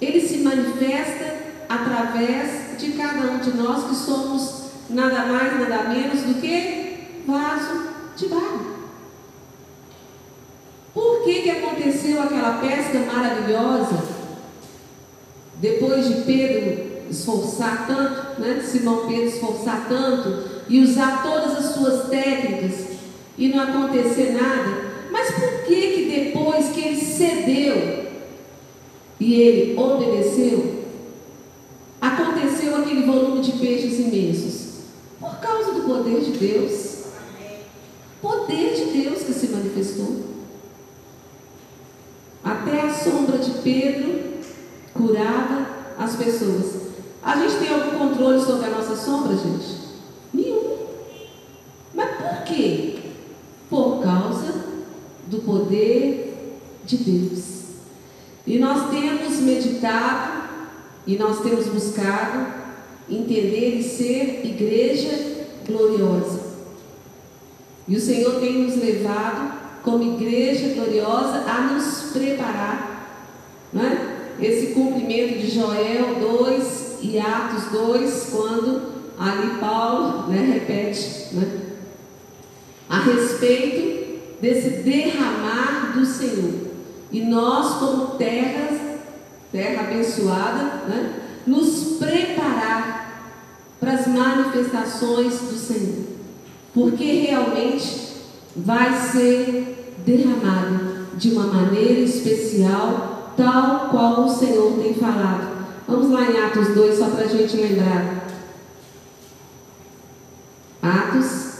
Ele 0.00 0.20
se 0.20 0.38
manifesta 0.38 1.42
através 1.68 2.78
de 2.78 2.92
cada 2.92 3.30
um 3.30 3.38
de 3.38 3.56
nós 3.56 3.84
que 3.84 3.94
somos 3.94 4.62
nada 4.90 5.26
mais, 5.26 5.58
nada 5.58 5.84
do 6.22 6.40
que 6.40 7.22
vaso 7.26 7.88
de 8.16 8.28
barro. 8.28 8.72
Por 10.94 11.24
que, 11.24 11.42
que 11.42 11.50
aconteceu 11.50 12.22
aquela 12.22 12.58
pesca 12.58 12.98
maravilhosa? 13.00 14.02
Depois 15.56 16.06
de 16.06 16.22
Pedro 16.22 16.92
esforçar 17.08 17.86
tanto, 17.86 18.40
né? 18.40 18.60
Simão 18.60 19.06
Pedro 19.06 19.26
esforçar 19.26 19.86
tanto 19.88 20.50
e 20.68 20.80
usar 20.80 21.22
todas 21.22 21.56
as 21.56 21.74
suas 21.74 22.08
técnicas 22.08 22.88
e 23.38 23.48
não 23.48 23.60
acontecer 23.60 24.32
nada. 24.32 24.92
Mas 25.10 25.30
por 25.30 25.64
que 25.64 25.92
que 25.92 26.10
depois 26.10 26.68
que 26.70 26.80
ele 26.80 27.00
cedeu 27.00 28.06
e 29.20 29.34
ele 29.34 29.78
obedeceu, 29.78 30.84
aconteceu 32.00 32.76
aquele 32.76 33.06
volume 33.06 33.40
de 33.40 33.52
peixes 33.52 33.98
imensos? 34.00 34.61
Causa 35.42 35.72
do 35.72 35.82
poder 35.82 36.20
de 36.20 36.30
Deus. 36.38 37.02
Poder 38.22 38.74
de 38.76 39.02
Deus 39.02 39.22
que 39.24 39.32
se 39.32 39.48
manifestou. 39.48 40.22
Até 42.44 42.82
a 42.82 42.94
sombra 42.94 43.38
de 43.38 43.50
Pedro 43.62 44.22
curava 44.94 45.66
as 45.98 46.14
pessoas. 46.14 46.82
A 47.20 47.36
gente 47.36 47.56
tem 47.56 47.68
algum 47.74 47.98
controle 47.98 48.40
sobre 48.40 48.66
a 48.66 48.70
nossa 48.70 48.94
sombra, 48.94 49.36
gente? 49.36 49.80
Nenhum. 50.32 50.76
Mas 51.92 52.16
por 52.16 52.44
quê? 52.44 53.00
Por 53.68 54.00
causa 54.00 54.64
do 55.26 55.38
poder 55.38 56.56
de 56.84 56.96
Deus. 56.98 57.62
E 58.46 58.58
nós 58.58 58.90
temos 58.90 59.40
meditado 59.40 60.42
e 61.04 61.16
nós 61.16 61.40
temos 61.40 61.66
buscado 61.66 62.62
entender 63.08 63.78
e 63.78 63.82
ser 63.82 64.44
igreja 64.44 65.31
gloriosa. 65.66 66.40
E 67.86 67.96
o 67.96 68.00
Senhor 68.00 68.40
tem 68.40 68.62
nos 68.62 68.76
levado 68.76 69.52
como 69.82 70.14
igreja 70.14 70.74
gloriosa 70.74 71.44
a 71.46 71.72
nos 71.72 72.12
preparar, 72.12 73.28
não 73.72 73.82
é? 73.82 74.12
Esse 74.40 74.68
cumprimento 74.68 75.38
de 75.38 75.50
Joel 75.50 76.16
2 76.20 76.98
e 77.02 77.18
Atos 77.18 77.64
2, 77.70 78.28
quando 78.32 78.92
ali 79.18 79.58
Paulo 79.60 80.28
né, 80.28 80.52
repete 80.54 81.34
né, 81.34 81.60
a 82.88 83.00
respeito 83.00 84.20
desse 84.40 84.82
derramar 84.82 85.92
do 85.94 86.04
Senhor. 86.06 86.72
E 87.10 87.20
nós, 87.20 87.74
como 87.78 88.16
terras, 88.16 88.80
terra 89.52 89.82
abençoada, 89.82 90.62
né, 90.88 91.14
nos 91.46 91.98
preparar 91.98 93.01
para 93.82 93.94
as 93.94 94.06
manifestações 94.06 95.40
do 95.40 95.58
Senhor. 95.58 96.04
Porque 96.72 97.26
realmente 97.26 98.12
vai 98.54 98.94
ser 99.10 99.96
derramado 100.06 101.08
de 101.16 101.32
uma 101.32 101.48
maneira 101.48 102.00
especial, 102.00 103.34
tal 103.36 103.88
qual 103.90 104.24
o 104.24 104.28
Senhor 104.28 104.78
tem 104.80 104.94
falado 104.94 105.52
Vamos 105.92 106.10
lá 106.10 106.30
em 106.30 106.38
Atos 106.38 106.68
2, 106.68 106.96
só 106.96 107.10
para 107.10 107.24
a 107.24 107.28
gente 107.28 107.56
lembrar. 107.56 108.28
Atos, 110.80 111.56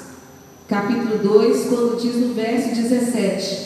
capítulo 0.68 1.18
2, 1.18 1.66
quando 1.66 2.00
diz 2.00 2.16
no 2.16 2.32
verso 2.32 2.68
17: 2.68 3.58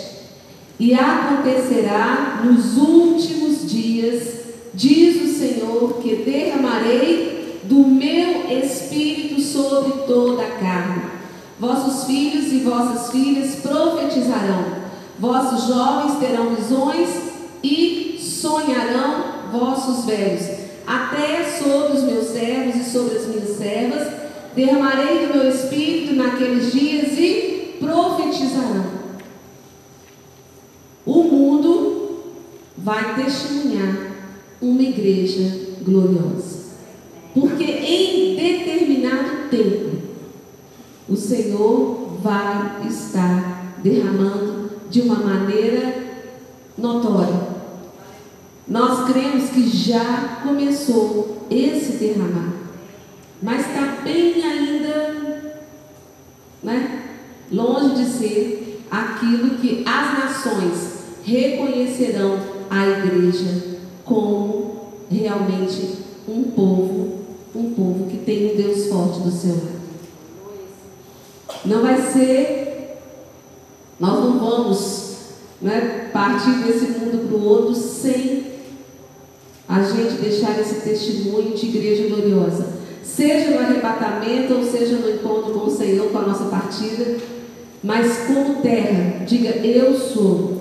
E 0.81 0.95
acontecerá 0.95 2.43
nos 2.45 2.77
últimos 2.79 3.71
dias, 3.71 4.41
diz 4.73 5.23
o 5.23 5.39
Senhor, 5.39 5.99
que 6.03 6.17
derramarei 6.17 7.36
do 7.65 7.87
meu 7.87 8.51
espírito 8.63 9.41
sobre 9.41 10.05
toda 10.07 10.43
a 10.43 10.51
carne. 10.59 11.03
Vossos 11.59 12.05
filhos 12.05 12.53
e 12.53 12.59
vossas 12.59 13.11
filhas 13.11 13.57
profetizarão, 13.57 14.65
vossos 15.19 15.67
jovens 15.67 16.19
terão 16.19 16.55
visões 16.55 17.09
e 17.63 18.19
sonharão 18.21 19.37
vossos 19.51 20.05
velhos, 20.05 20.47
até 20.87 21.45
sobre 21.45 21.97
os 21.97 22.03
meus 22.03 22.27
servos 22.27 22.77
e 22.77 22.91
sobre 22.91 23.17
as 23.17 23.27
minhas 23.27 23.57
servas, 23.57 24.09
derramarei 24.55 25.27
do 25.27 25.35
meu 25.35 25.49
espírito 25.49 26.15
naqueles 26.15 26.73
dias 26.73 27.19
e 27.19 27.77
profetizarão. 27.81 28.97
O 31.05 31.23
mundo 31.23 32.21
vai 32.77 33.15
testemunhar 33.15 34.13
uma 34.61 34.83
igreja 34.83 35.77
gloriosa. 35.83 36.56
Porque 37.39 37.65
em 37.65 38.35
determinado 38.35 39.51
tempo, 39.51 39.99
o 41.07 41.15
Senhor 41.15 42.17
vai 42.23 42.89
estar 42.89 43.75
derramando 43.83 44.71
de 44.89 45.03
uma 45.03 45.17
maneira 45.17 46.03
notória. 46.79 47.57
Nós 48.67 49.13
cremos 49.13 49.51
que 49.51 49.69
já 49.69 50.41
começou 50.43 51.47
esse 51.51 51.99
derramar, 51.99 52.55
mas 53.43 53.67
está 53.67 53.99
bem 54.03 54.43
ainda 54.43 55.57
né, 56.63 57.03
longe 57.53 57.97
de 57.97 58.05
ser 58.07 58.83
aquilo 58.91 59.59
que 59.59 59.85
as 59.87 60.19
nações 60.19 61.01
reconhecerão 61.23 62.39
a 62.71 62.87
igreja 62.87 63.77
como 64.07 64.95
realmente 65.11 66.07
um 66.29 66.43
povo, 66.45 67.26
um 67.57 67.75
povo 67.75 68.11
que 68.11 68.19
tem 68.19 68.53
um 68.53 68.57
Deus 68.57 68.87
forte 68.87 69.21
do 69.21 69.31
seu 69.31 69.51
lado. 69.51 69.77
Não 71.65 71.83
vai 71.83 72.01
ser, 72.01 72.99
nós 73.99 74.25
não 74.25 74.39
vamos 74.39 75.17
né, 75.61 76.11
partir 76.13 76.63
desse 76.63 76.99
mundo 76.99 77.29
para 77.29 77.37
o 77.37 77.45
outro 77.45 77.75
sem 77.75 78.45
a 79.69 79.83
gente 79.83 80.21
deixar 80.21 80.59
esse 80.61 80.77
testemunho 80.83 81.57
de 81.57 81.67
igreja 81.67 82.09
gloriosa, 82.09 82.69
seja 83.03 83.51
no 83.51 83.59
arrebatamento 83.59 84.55
ou 84.55 84.65
seja 84.65 84.97
no 84.97 85.11
encontro 85.11 85.53
com 85.53 85.67
o 85.67 85.77
Senhor, 85.77 86.09
com 86.11 86.19
a 86.19 86.23
nossa 86.23 86.45
partida, 86.45 87.17
mas 87.83 88.27
como 88.27 88.63
terra, 88.63 89.25
diga: 89.27 89.51
Eu 89.67 89.99
sou, 89.99 90.61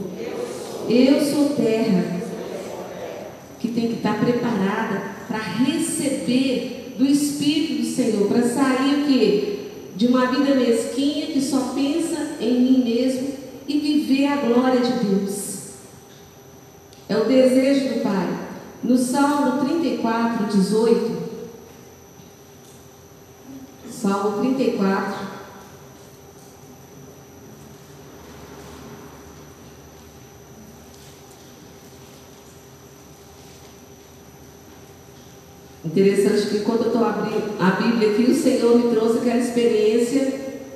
eu 0.89 1.21
sou 1.21 1.49
terra, 1.55 2.21
que 3.59 3.67
tem 3.69 3.89
que 3.89 3.95
estar 3.95 4.19
preparada 4.19 5.01
para 5.27 5.37
receber 5.37 6.74
do 6.97 7.05
Espírito 7.05 7.81
do 7.81 7.85
Senhor, 7.85 8.27
para 8.27 8.43
sair 8.43 9.03
o 9.03 9.05
que? 9.07 9.71
De 9.95 10.07
uma 10.07 10.27
vida 10.27 10.55
mesquinha 10.55 11.27
que 11.27 11.41
só 11.41 11.73
pensa 11.73 12.37
em 12.39 12.61
mim 12.61 12.83
mesmo 12.83 13.33
e 13.67 13.79
viver 13.79 14.27
a 14.27 14.35
glória 14.37 14.81
de 14.81 15.05
Deus. 15.05 15.45
É 17.07 17.17
o 17.17 17.25
desejo 17.25 17.95
do 17.95 18.01
Pai. 18.01 18.45
No 18.83 18.97
Salmo 18.97 19.65
34, 19.65 20.45
18, 20.45 21.23
Salmo 23.89 24.41
34, 24.41 25.34
Interessante 35.85 36.47
que 36.47 36.59
quando 36.61 36.81
eu 36.81 36.87
estou 36.87 37.05
abrindo 37.05 37.53
a 37.59 37.71
Bíblia 37.71 38.09
aqui, 38.09 38.23
o 38.23 38.35
Senhor 38.35 38.75
me 38.77 38.95
trouxe 38.95 39.19
aquela 39.19 39.39
experiência 39.39 40.33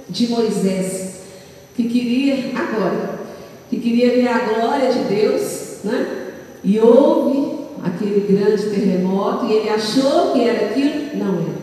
de 0.08 0.28
Moisés, 0.28 1.22
que 1.76 1.90
queria, 1.90 2.52
agora, 2.56 3.20
que 3.70 3.80
queria 3.80 4.12
ver 4.12 4.28
a 4.28 4.40
glória 4.40 4.92
de 4.92 5.00
Deus, 5.06 5.80
né? 5.84 6.34
E 6.64 6.80
ouve 6.80 7.60
aquele 7.84 8.20
grande 8.32 8.70
terremoto 8.70 9.46
e 9.46 9.54
ele 9.54 9.70
achou 9.70 10.34
que 10.34 10.42
era 10.42 10.68
aquilo, 10.68 11.18
não 11.18 11.36
era. 11.40 11.60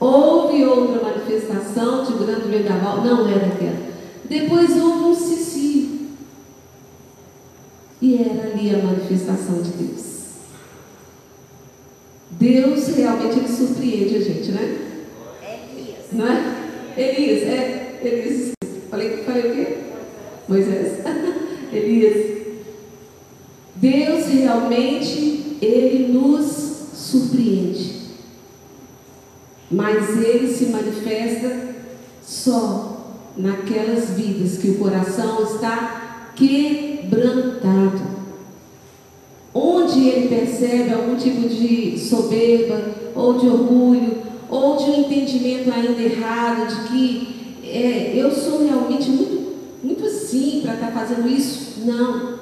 Houve 0.00 0.64
outra 0.64 1.02
manifestação 1.02 2.04
de 2.04 2.12
grande 2.14 2.48
vendaval, 2.48 3.02
não 3.04 3.28
era 3.28 3.46
aquela. 3.46 3.86
Depois 4.24 4.70
houve 4.70 5.04
um 5.04 5.14
cicio. 5.14 5.88
E 8.00 8.22
era 8.22 8.52
ali 8.52 8.74
a 8.74 8.78
manifestação 8.78 9.60
de 9.62 9.70
Deus. 9.70 10.15
Deus 12.46 12.86
realmente 12.94 13.38
ele 13.40 13.48
surpreende 13.48 14.14
a 14.14 14.20
gente, 14.20 14.52
né? 14.52 14.78
Elias. 15.42 16.04
Não 16.12 16.26
é? 16.28 16.54
Elias, 16.96 17.42
é, 17.42 18.00
Elias. 18.04 18.52
Falei, 18.88 19.16
falei 19.24 19.50
o 19.50 19.54
quê? 19.54 19.76
Moisés. 20.48 20.98
Elias. 21.72 22.36
Deus 23.74 24.26
realmente 24.28 25.56
ele 25.60 26.12
nos 26.12 26.46
surpreende. 26.94 27.96
Mas 29.68 30.22
ele 30.22 30.46
se 30.46 30.66
manifesta 30.66 31.74
só 32.22 33.12
naquelas 33.36 34.10
vidas 34.10 34.58
que 34.58 34.70
o 34.70 34.78
coração 34.78 35.42
está 35.42 36.30
quebrantado. 36.36 38.15
Ele 40.08 40.28
percebe 40.28 40.92
algum 40.92 41.16
tipo 41.16 41.48
de 41.48 41.98
soberba, 41.98 42.80
ou 43.14 43.34
de 43.34 43.46
orgulho, 43.46 44.22
ou 44.48 44.76
de 44.76 44.84
um 44.84 45.00
entendimento 45.00 45.72
ainda 45.72 46.00
errado 46.00 46.68
de 46.68 46.88
que 46.88 47.36
é, 47.64 48.12
eu 48.14 48.30
sou 48.30 48.64
realmente 48.64 49.10
muito, 49.10 49.54
muito 49.82 50.06
assim 50.06 50.60
para 50.62 50.74
estar 50.74 50.86
tá 50.86 50.92
fazendo 50.92 51.28
isso. 51.28 51.80
Não. 51.84 52.36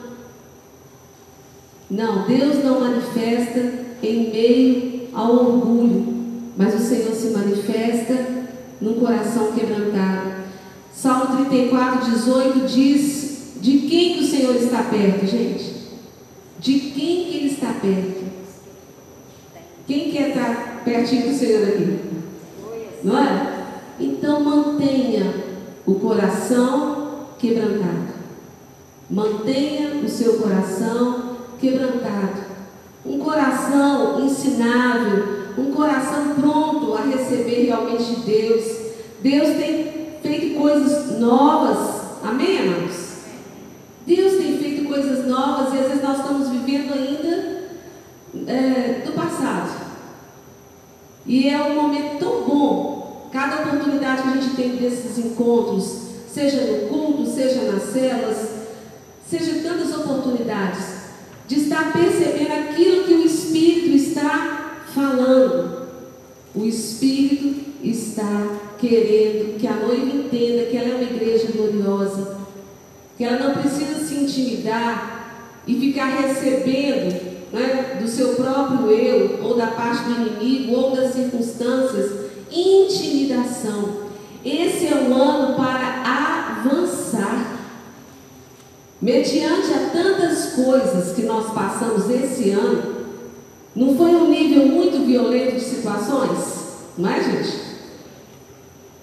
Não, 1.90 2.26
Deus 2.26 2.64
não 2.64 2.80
manifesta 2.80 3.60
em 4.02 4.30
meio 4.30 5.08
ao 5.12 5.32
orgulho, 5.32 6.14
mas 6.56 6.74
o 6.74 6.78
Senhor 6.78 7.14
se 7.14 7.28
manifesta 7.28 8.44
num 8.80 8.94
coração 8.94 9.52
quebrantado. 9.52 10.44
Salmo 10.92 11.36
34, 11.36 12.10
18 12.10 12.66
diz: 12.66 13.52
De 13.60 13.78
quem 13.78 14.14
que 14.14 14.24
o 14.24 14.26
Senhor 14.26 14.56
está 14.56 14.82
perto, 14.82 15.26
gente? 15.26 15.83
De 16.64 16.80
quem 16.80 17.24
que 17.26 17.36
Ele 17.36 17.46
está 17.48 17.74
perto? 17.74 18.24
Quem 19.86 20.10
quer 20.10 20.30
estar 20.30 20.80
pertinho 20.82 21.28
do 21.28 21.34
Senhor 21.34 21.62
aqui? 21.62 21.98
Não 23.04 23.18
é? 23.18 23.66
Então 24.00 24.40
mantenha 24.40 25.30
o 25.84 25.96
coração 25.96 27.26
quebrantado. 27.38 28.14
Mantenha 29.10 29.96
o 30.02 30.08
seu 30.08 30.38
coração 30.38 31.36
quebrantado. 31.60 32.44
Um 33.04 33.18
coração 33.18 34.24
ensinável, 34.24 35.50
um 35.58 35.70
coração 35.70 36.34
pronto 36.40 36.94
a 36.94 37.02
receber 37.02 37.66
realmente 37.66 38.04
de 38.04 38.20
Deus. 38.22 38.64
Deus 39.20 39.48
tem 39.58 39.92
feito 40.22 40.58
coisas 40.58 41.20
novas. 41.20 42.06
Amém, 42.22 42.58
amados? 42.60 43.03
Deus 44.06 44.34
tem 44.34 44.58
feito 44.58 44.84
coisas 44.86 45.26
novas 45.26 45.72
e 45.72 45.78
às 45.78 45.88
vezes 45.88 46.02
nós 46.02 46.18
estamos 46.18 46.48
vivendo 46.48 46.92
ainda 46.92 47.64
é, 48.46 49.02
do 49.04 49.12
passado. 49.12 49.84
E 51.26 51.48
é 51.48 51.62
um 51.62 51.74
momento 51.74 52.18
tão 52.18 52.42
bom, 52.42 53.30
cada 53.32 53.62
oportunidade 53.62 54.22
que 54.22 54.28
a 54.28 54.32
gente 54.32 54.56
tem 54.56 54.76
desses 54.76 55.18
encontros, 55.18 56.00
seja 56.28 56.60
no 56.60 56.88
culto, 56.88 57.26
seja 57.26 57.62
nas 57.72 57.82
celas, 57.84 58.50
seja 59.26 59.62
tantas 59.62 59.94
oportunidades, 59.96 60.84
de 61.48 61.60
estar 61.60 61.92
percebendo 61.92 62.52
aquilo 62.52 63.04
que 63.04 63.14
o 63.14 63.24
Espírito 63.24 63.96
está 63.96 64.82
falando. 64.94 65.88
O 66.54 66.64
Espírito 66.64 67.64
está 67.82 68.60
querendo 68.78 69.58
que 69.58 69.66
a 69.66 69.76
noiva 69.76 70.06
entenda 70.06 70.66
que 70.66 70.76
ela 70.76 70.88
é 70.90 70.94
uma 70.94 71.02
igreja 71.02 71.48
gloriosa, 71.52 72.43
que 73.16 73.24
ela 73.24 73.38
não 73.38 73.54
precisa 73.54 74.04
se 74.04 74.14
intimidar 74.14 75.60
e 75.66 75.78
ficar 75.78 76.06
recebendo 76.06 77.34
né, 77.52 77.98
do 78.00 78.08
seu 78.08 78.34
próprio 78.34 78.90
eu, 78.90 79.44
ou 79.44 79.56
da 79.56 79.68
parte 79.68 80.04
do 80.04 80.26
inimigo, 80.26 80.74
ou 80.74 80.96
das 80.96 81.12
circunstâncias, 81.12 82.30
intimidação. 82.50 84.04
Esse 84.44 84.88
é 84.88 84.94
um 84.96 85.14
ano 85.14 85.54
para 85.54 86.64
avançar. 86.64 87.54
Mediante 89.00 89.72
a 89.72 89.90
tantas 89.92 90.54
coisas 90.54 91.14
que 91.14 91.22
nós 91.22 91.52
passamos 91.52 92.10
esse 92.10 92.50
ano, 92.50 92.94
não 93.74 93.96
foi 93.96 94.14
um 94.14 94.28
nível 94.30 94.66
muito 94.66 95.04
violento 95.06 95.56
de 95.56 95.60
situações? 95.60 96.64
Não 96.96 97.10
é, 97.10 97.22
gente? 97.22 97.74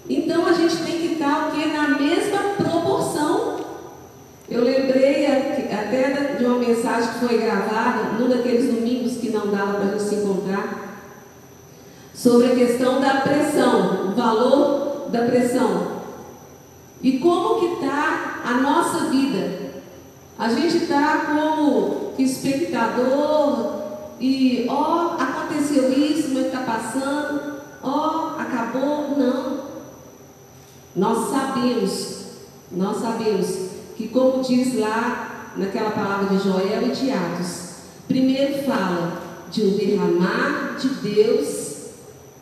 Então 0.09 0.45
a 0.45 0.53
gente 0.53 0.77
tem 0.77 0.99
que 0.99 1.13
estar 1.13 1.49
o 1.49 1.51
quê? 1.51 1.67
na 1.67 1.97
mesma 1.97 2.39
proporção. 2.57 3.40
Eu 4.51 4.65
lembrei 4.65 5.25
até 5.27 6.35
de 6.37 6.43
uma 6.43 6.59
mensagem 6.59 7.13
que 7.13 7.25
foi 7.25 7.37
gravada 7.37 8.17
num 8.19 8.27
daqueles 8.27 8.65
domingos 8.65 9.13
que 9.13 9.29
não 9.29 9.47
dava 9.47 9.75
para 9.75 9.85
a 9.85 9.91
gente 9.91 10.03
se 10.03 10.15
encontrar, 10.15 10.99
sobre 12.13 12.47
a 12.51 12.55
questão 12.55 12.99
da 12.99 13.21
pressão, 13.21 14.09
o 14.09 14.11
valor 14.13 15.09
da 15.09 15.21
pressão. 15.21 16.01
E 17.01 17.17
como 17.19 17.61
que 17.61 17.75
está 17.75 18.41
a 18.43 18.55
nossa 18.55 19.05
vida? 19.05 19.71
A 20.37 20.49
gente 20.49 20.83
está 20.83 21.31
como 21.33 22.11
espectador 22.19 23.83
e 24.19 24.65
ó, 24.67 25.15
oh, 25.17 25.21
aconteceu 25.21 25.93
isso, 25.93 26.31
mas 26.33 26.47
está 26.47 26.59
passando, 26.59 27.61
ó, 27.81 28.35
oh, 28.35 28.41
acabou, 28.41 29.17
não. 29.17 29.61
Nós 30.93 31.29
sabemos, 31.29 32.25
nós 32.69 32.97
sabemos 32.97 33.70
que 34.01 34.07
como 34.07 34.41
diz 34.41 34.79
lá 34.79 35.53
naquela 35.55 35.91
palavra 35.91 36.35
de 36.35 36.43
Joel 36.43 36.87
e 36.87 36.91
de 36.91 37.11
Atos, 37.11 37.71
primeiro 38.07 38.63
fala 38.63 39.21
de 39.51 39.63
um 39.63 39.77
derramar 39.77 40.77
de 40.79 40.87
Deus 40.87 41.89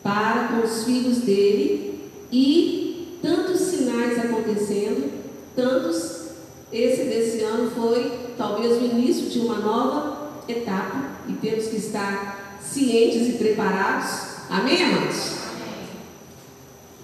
para 0.02 0.48
com 0.48 0.66
os 0.66 0.84
filhos 0.84 1.18
dele 1.18 2.08
e 2.32 3.18
tantos 3.20 3.60
sinais 3.60 4.18
acontecendo, 4.18 5.12
tantos, 5.54 6.30
esse 6.72 7.04
desse 7.04 7.42
ano 7.42 7.70
foi 7.70 8.30
talvez 8.38 8.80
o 8.80 8.84
início 8.86 9.28
de 9.28 9.40
uma 9.40 9.58
nova 9.58 10.30
etapa 10.48 11.10
e 11.28 11.34
temos 11.34 11.66
que 11.66 11.76
estar 11.76 12.58
cientes 12.62 13.28
e 13.28 13.32
preparados. 13.32 14.30
Amém, 14.48 14.82
amados? 14.82 15.40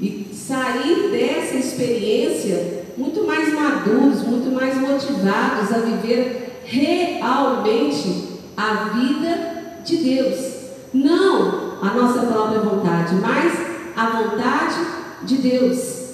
E 0.00 0.30
sair 0.32 1.10
dessa 1.10 1.56
experiência 1.56 2.75
muito 2.96 3.26
mais 3.26 3.52
maduros, 3.52 4.22
muito 4.22 4.54
mais 4.54 4.76
motivados 4.76 5.72
a 5.72 5.78
viver 5.78 6.62
realmente 6.64 8.40
a 8.56 8.88
vida 8.94 9.82
de 9.84 9.96
Deus. 9.98 10.56
Não 10.94 11.76
a 11.82 11.92
nossa 11.94 12.26
própria 12.26 12.60
vontade, 12.60 13.14
mas 13.16 13.52
a 13.94 14.06
vontade 14.10 14.76
de 15.24 15.36
Deus. 15.36 16.06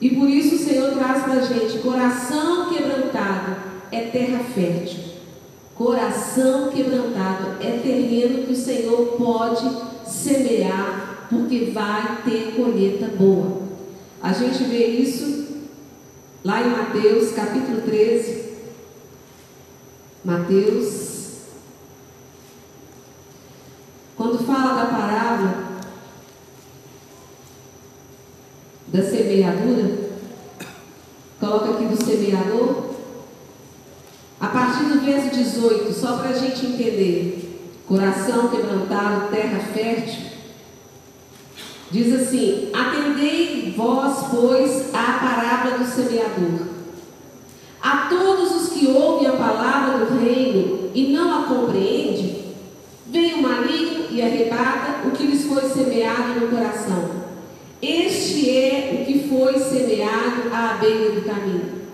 E 0.00 0.10
por 0.10 0.28
isso 0.28 0.56
o 0.56 0.58
Senhor 0.58 0.92
traz 0.92 1.22
para 1.22 1.34
a 1.34 1.40
gente: 1.40 1.78
coração 1.78 2.68
quebrantado 2.68 3.56
é 3.90 4.02
terra 4.02 4.40
fértil. 4.54 5.14
Coração 5.74 6.68
quebrantado 6.68 7.56
é 7.60 7.80
terreno 7.82 8.44
que 8.44 8.52
o 8.52 8.56
Senhor 8.56 9.16
pode 9.18 9.68
semear, 10.06 11.26
porque 11.28 11.70
vai 11.72 12.18
ter 12.24 12.54
colheita 12.54 13.06
boa. 13.06 13.62
A 14.22 14.32
gente 14.32 14.62
vê 14.64 14.86
isso 14.86 15.44
Lá 16.44 16.60
em 16.60 16.68
Mateus 16.68 17.32
capítulo 17.32 17.80
13, 17.80 18.52
Mateus, 20.22 21.38
quando 24.14 24.44
fala 24.44 24.74
da 24.74 24.90
parábola 24.90 25.80
da 28.88 29.02
semeadura, 29.02 30.10
coloca 31.40 31.70
aqui 31.70 31.86
do 31.86 32.04
semeador, 32.04 32.90
a 34.38 34.48
partir 34.48 34.84
do 34.84 35.00
verso 35.00 35.30
18, 35.34 35.94
só 35.94 36.18
para 36.18 36.28
a 36.28 36.38
gente 36.38 36.66
entender: 36.66 37.80
coração 37.88 38.50
quebrantado, 38.50 39.30
terra 39.30 39.60
fértil. 39.72 40.33
Diz 41.90 42.14
assim: 42.14 42.70
Atendei 42.72 43.72
vós, 43.76 44.26
pois, 44.30 44.94
à 44.94 45.18
parábola 45.18 45.78
do 45.78 45.86
semeador. 45.86 46.74
A 47.82 48.08
todos 48.08 48.62
os 48.62 48.68
que 48.70 48.86
ouvem 48.86 49.28
a 49.28 49.32
palavra 49.32 50.06
do 50.06 50.18
reino 50.18 50.90
e 50.94 51.08
não 51.08 51.40
a 51.40 51.46
compreendem, 51.46 52.44
vem 53.06 53.34
o 53.34 53.42
maligno 53.42 54.06
e 54.10 54.22
arrebata 54.22 55.06
o 55.06 55.10
que 55.10 55.24
lhes 55.24 55.44
foi 55.44 55.62
semeado 55.68 56.40
no 56.40 56.48
coração. 56.48 57.24
Este 57.82 58.50
é 58.50 58.98
o 58.98 59.04
que 59.04 59.28
foi 59.28 59.58
semeado 59.58 60.50
à 60.52 60.78
beira 60.80 61.12
do 61.12 61.22
caminho. 61.22 61.84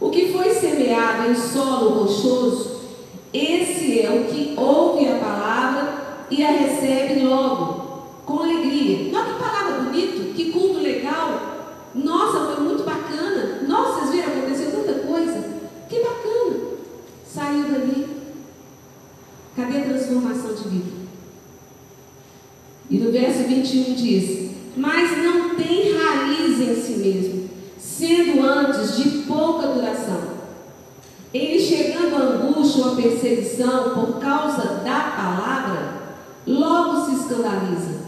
O 0.00 0.10
que 0.10 0.32
foi 0.32 0.50
semeado 0.50 1.30
em 1.30 1.34
solo 1.34 2.04
rochoso, 2.04 2.80
esse 3.32 4.00
é 4.00 4.10
o 4.10 4.32
que 4.32 4.54
ouve 4.56 5.08
a 5.08 5.18
palavra 5.18 6.26
e 6.30 6.44
a 6.44 6.50
recebe 6.50 7.20
logo 7.24 7.73
com 8.24 8.40
alegria. 8.40 9.10
Olha 9.14 9.32
que 9.32 9.42
palavra 9.42 9.82
bonita, 9.82 10.34
que 10.34 10.52
culto 10.52 10.80
legal. 10.80 11.80
Nossa, 11.94 12.54
foi 12.54 12.64
muito 12.64 12.84
bacana. 12.84 13.62
Nossa, 13.66 14.00
vocês 14.00 14.10
viram, 14.10 14.38
aconteceu 14.38 14.70
tanta 14.72 15.06
coisa. 15.06 15.44
Que 15.88 16.00
bacana. 16.00 16.56
Saiu 17.26 17.64
dali. 17.64 18.06
Cadê 19.54 19.78
a 19.78 19.84
transformação 19.84 20.54
de 20.54 20.68
vida? 20.68 21.04
E 22.90 22.98
no 22.98 23.12
verso 23.12 23.44
21 23.44 23.94
diz: 23.94 24.50
Mas 24.76 25.16
não 25.18 25.54
tem 25.54 25.92
raiz 25.92 26.60
em 26.60 26.74
si 26.74 26.92
mesmo, 26.98 27.50
sendo 27.78 28.42
antes 28.42 28.96
de 28.96 29.22
pouca 29.22 29.68
duração. 29.68 30.34
Ele 31.32 31.58
chegando 31.58 32.16
a 32.16 32.20
angústia 32.20 32.84
ou 32.84 32.92
a 32.92 32.96
perseguição 32.96 33.94
por 33.94 34.20
causa 34.20 34.80
da 34.84 35.00
palavra, 35.16 36.02
logo 36.46 37.06
se 37.06 37.22
escandaliza 37.22 38.03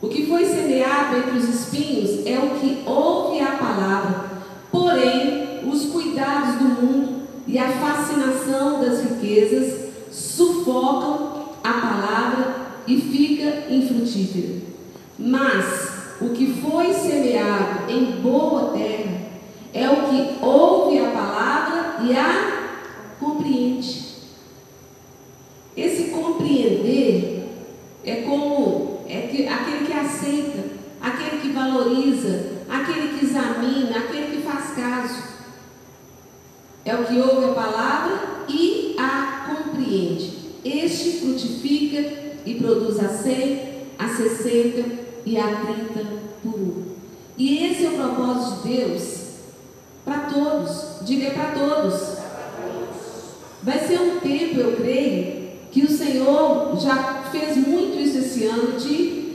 o 0.00 0.08
que 0.08 0.26
foi 0.26 0.44
semeado 0.44 1.16
entre 1.16 1.38
os 1.38 1.48
espinhos 1.48 2.26
é 2.26 2.38
o 2.38 2.58
que 2.60 2.82
ouve 2.86 3.40
a 3.40 3.52
palavra, 3.52 4.24
porém, 4.70 5.60
os 5.66 5.86
cuidados 5.86 6.56
do 6.56 6.64
mundo 6.64 7.22
e 7.46 7.58
a 7.58 7.68
fascinação 7.68 8.80
das 8.80 9.02
riquezas 9.02 9.90
sufocam 10.10 11.50
a 11.64 11.72
palavra 11.72 12.56
e 12.86 13.00
fica 13.00 13.72
infrutífera. 13.72 14.60
Mas 15.18 16.14
o 16.20 16.30
que 16.30 16.60
foi 16.60 16.92
semeado 16.92 17.90
em 17.90 18.20
boa 18.20 18.72
terra 18.72 19.16
é 19.72 19.88
o 19.88 20.08
que 20.08 20.44
ouve 20.44 20.98
a 20.98 21.10
palavra 21.10 21.96
e 22.04 22.16
a 22.16 22.56
compreende. 23.18 24.06
Esse 25.76 26.10
compreender 26.10 27.48
é 28.04 28.16
como 28.22 28.95
é 29.08 29.28
que, 29.28 29.46
aquele 29.46 29.86
que 29.86 29.92
aceita, 29.92 30.64
aquele 31.00 31.40
que 31.40 31.52
valoriza, 31.52 32.56
aquele 32.68 33.18
que 33.18 33.24
examina, 33.24 33.98
aquele 33.98 34.36
que 34.36 34.42
faz 34.42 34.74
caso. 34.74 35.22
É 36.84 36.94
o 36.94 37.04
que 37.04 37.18
ouve 37.18 37.46
a 37.46 37.54
palavra 37.54 38.20
e 38.48 38.96
a 38.98 39.46
compreende. 39.48 40.32
Este 40.64 41.20
frutifica 41.20 41.98
e 42.44 42.54
produz 42.54 42.98
a 43.00 43.08
100, 43.08 43.60
a 43.98 44.08
60 44.08 45.06
e 45.24 45.38
a 45.38 45.46
30 45.56 46.06
por 46.42 46.60
um. 46.60 46.96
E 47.36 47.66
esse 47.66 47.86
é 47.86 47.90
o 47.90 47.94
propósito 47.94 48.62
de 48.62 48.76
Deus 48.76 49.26
para 50.04 50.20
todos. 50.20 51.04
Diga 51.04 51.30
para 51.30 51.52
todos. 51.52 52.16
Vai 53.62 53.78
ser 53.80 54.00
um 54.00 54.20
tempo, 54.20 54.60
eu 54.60 54.76
creio, 54.76 55.45
que 55.76 55.84
o 55.84 55.94
Senhor 55.94 56.74
já 56.80 57.24
fez 57.30 57.54
muito 57.54 58.00
isso 58.00 58.16
esse 58.16 58.46
ano 58.46 58.80
de 58.80 59.34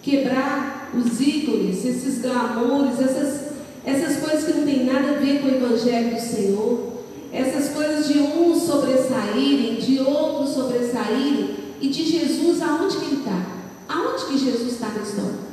quebrar 0.00 0.92
os 0.94 1.20
ícones, 1.20 1.84
esses 1.84 2.22
glamoures, 2.22 3.00
essas, 3.00 3.46
essas 3.84 4.18
coisas 4.18 4.44
que 4.44 4.60
não 4.60 4.64
tem 4.64 4.84
nada 4.84 5.08
a 5.08 5.14
ver 5.14 5.40
com 5.40 5.48
o 5.48 5.56
Evangelho 5.56 6.14
do 6.14 6.20
Senhor, 6.20 6.92
essas 7.32 7.74
coisas 7.74 8.06
de 8.06 8.16
uns 8.16 8.62
sobressaírem, 8.62 9.74
de 9.80 9.98
outros 9.98 10.50
sobressaírem, 10.50 11.56
e 11.80 11.88
de 11.88 12.04
Jesus 12.04 12.62
aonde 12.62 12.98
que 12.98 13.04
ele 13.04 13.16
está? 13.16 13.46
Aonde 13.88 14.24
que 14.24 14.38
Jesus 14.38 14.72
está 14.72 14.86
na 14.90 15.02
história? 15.02 15.46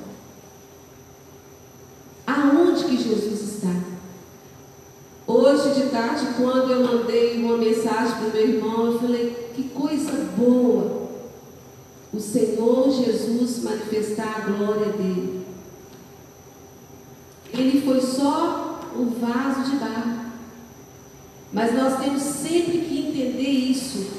Aonde 2.28 2.84
que 2.84 2.98
Jesus 2.98 3.42
está? 3.42 3.76
Hoje 5.26 5.74
de 5.74 5.90
tarde, 5.90 6.28
quando 6.38 6.72
eu 6.72 6.84
mandei 6.84 7.44
uma 7.44 7.58
mensagem 7.58 8.16
para 8.16 8.28
o 8.28 8.32
meu 8.32 8.48
irmão, 8.48 8.86
eu 8.86 9.00
falei, 9.00 9.43
que 9.54 9.64
coisa 9.70 10.12
boa 10.38 11.04
o 12.14 12.20
Senhor 12.20 12.92
Jesus 12.92 13.64
manifestar 13.64 14.38
a 14.38 14.52
glória 14.52 14.92
dele. 14.94 15.42
Ele 17.52 17.82
foi 17.82 18.02
só 18.02 18.80
o 18.96 19.06
vaso 19.20 19.72
de 19.72 19.78
barro. 19.78 20.24
Mas 21.52 21.74
nós 21.74 22.00
temos 22.00 22.22
sempre 22.22 22.80
que 22.80 23.08
entender 23.08 23.50
isso, 23.50 24.12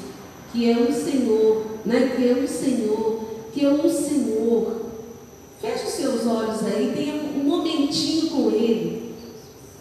que 0.51 0.69
é 0.69 0.77
o 0.77 0.91
Senhor, 0.91 1.65
né? 1.85 2.15
que 2.15 2.27
é 2.27 2.33
o 2.33 2.47
Senhor 2.47 3.25
que 3.55 3.65
é 3.65 3.69
um 3.69 3.89
Senhor. 3.89 4.81
Feche 5.61 5.85
os 5.85 5.93
seus 5.93 6.27
olhos 6.27 6.61
aí, 6.65 6.91
tenha 6.93 7.15
um 7.15 7.43
momentinho 7.45 8.29
com 8.29 8.51
Ele, 8.51 9.15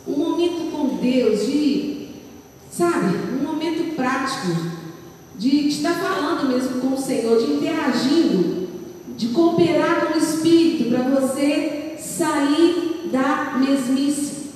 um 0.07 0.13
momento 0.13 0.71
com 0.71 0.97
Deus, 0.99 1.45
de, 1.45 2.11
sabe, 2.71 3.17
um 3.33 3.43
momento 3.43 3.97
prático, 3.97 4.47
de 5.37 5.69
estar 5.69 5.95
falando 5.95 6.49
mesmo 6.49 6.81
com 6.81 6.95
o 6.95 6.99
Senhor, 6.99 7.39
de 7.39 7.53
interagindo, 7.53 8.69
de 9.17 9.29
cooperar 9.29 10.07
com 10.07 10.15
o 10.15 10.23
Espírito 10.23 10.91
para 10.91 11.03
você 11.03 11.97
sair 11.99 13.11
da 13.13 13.57
mesmice. 13.59 14.51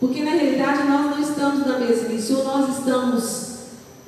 Porque 0.00 0.22
na 0.22 0.32
realidade 0.32 0.88
nós 0.88 1.16
não 1.16 1.20
estamos 1.20 1.66
na 1.66 1.78
mesmice, 1.78 2.32
ou 2.32 2.44
nós 2.44 2.78
estamos 2.78 3.54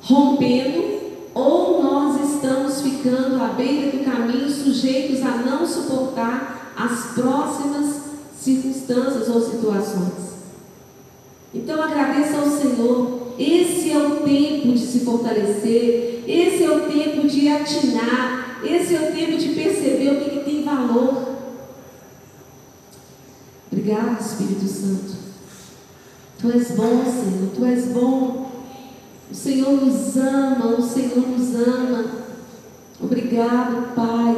rompendo, 0.01 0.97
ou 1.33 1.83
nós 1.83 2.33
estamos 2.33 2.81
ficando 2.81 3.41
à 3.41 3.47
beira 3.47 3.91
do 3.91 4.03
caminho, 4.03 4.49
sujeitos 4.49 5.21
a 5.21 5.37
não 5.37 5.65
suportar 5.65 6.73
as 6.75 7.13
próximas 7.13 8.01
circunstâncias 8.39 9.27
ou 9.29 9.41
situações. 9.41 10.27
Então 11.53 11.81
agradeça 11.81 12.37
ao 12.37 12.49
Senhor. 12.49 13.33
Esse 13.39 13.91
é 13.91 13.97
o 13.97 14.17
tempo 14.17 14.73
de 14.73 14.79
se 14.79 14.99
fortalecer, 15.01 16.16
esse 16.27 16.63
é 16.63 16.71
o 16.71 16.89
tempo 16.89 17.25
de 17.25 17.47
atinar, 17.47 18.59
esse 18.63 18.95
é 18.95 19.09
o 19.09 19.13
tempo 19.13 19.37
de 19.37 19.49
perceber 19.49 20.09
o 20.09 20.19
que, 20.21 20.29
que 20.31 20.43
tem 20.43 20.63
valor. 20.63 21.37
Obrigado, 23.71 24.19
Espírito 24.19 24.67
Santo. 24.67 25.15
Tu 26.39 26.51
és 26.51 26.71
bom, 26.71 27.03
Senhor, 27.05 27.49
tu 27.55 27.65
és 27.65 27.85
bom. 27.85 28.51
O 29.31 29.35
Senhor 29.35 29.71
nos 29.71 30.17
ama, 30.17 30.67
o 30.67 30.81
Senhor 30.81 31.27
nos 31.27 31.55
ama. 31.55 32.05
Obrigado, 32.99 33.95
Pai. 33.95 34.37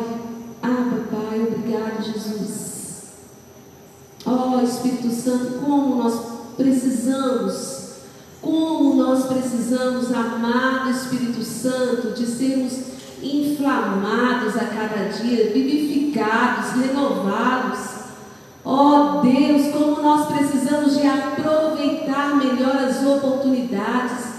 Ah, 0.61 1.05
Pai, 1.09 1.41
obrigado, 1.41 2.03
Jesus. 2.03 2.69
Ó 4.25 4.57
oh, 4.57 4.63
Espírito 4.63 5.09
Santo, 5.09 5.59
como 5.59 6.03
nós 6.03 6.21
precisamos, 6.55 7.88
como 8.41 8.95
nós 8.95 9.25
precisamos, 9.25 10.11
amado 10.13 10.89
Espírito 10.89 11.43
Santo, 11.43 12.11
de 12.11 12.25
sermos 12.25 12.73
inflamados 13.21 14.55
a 14.55 14.65
cada 14.65 15.09
dia, 15.09 15.51
vivificados, 15.51 16.71
renovados. 16.81 17.79
Ó 18.63 19.19
oh, 19.19 19.21
Deus, 19.21 19.71
como 19.73 20.01
nós 20.01 20.27
precisamos 20.27 20.97
de 20.97 21.07
aproveitar 21.07 22.35
melhor 22.37 22.75
as 22.75 23.05
oportunidades 23.05 24.29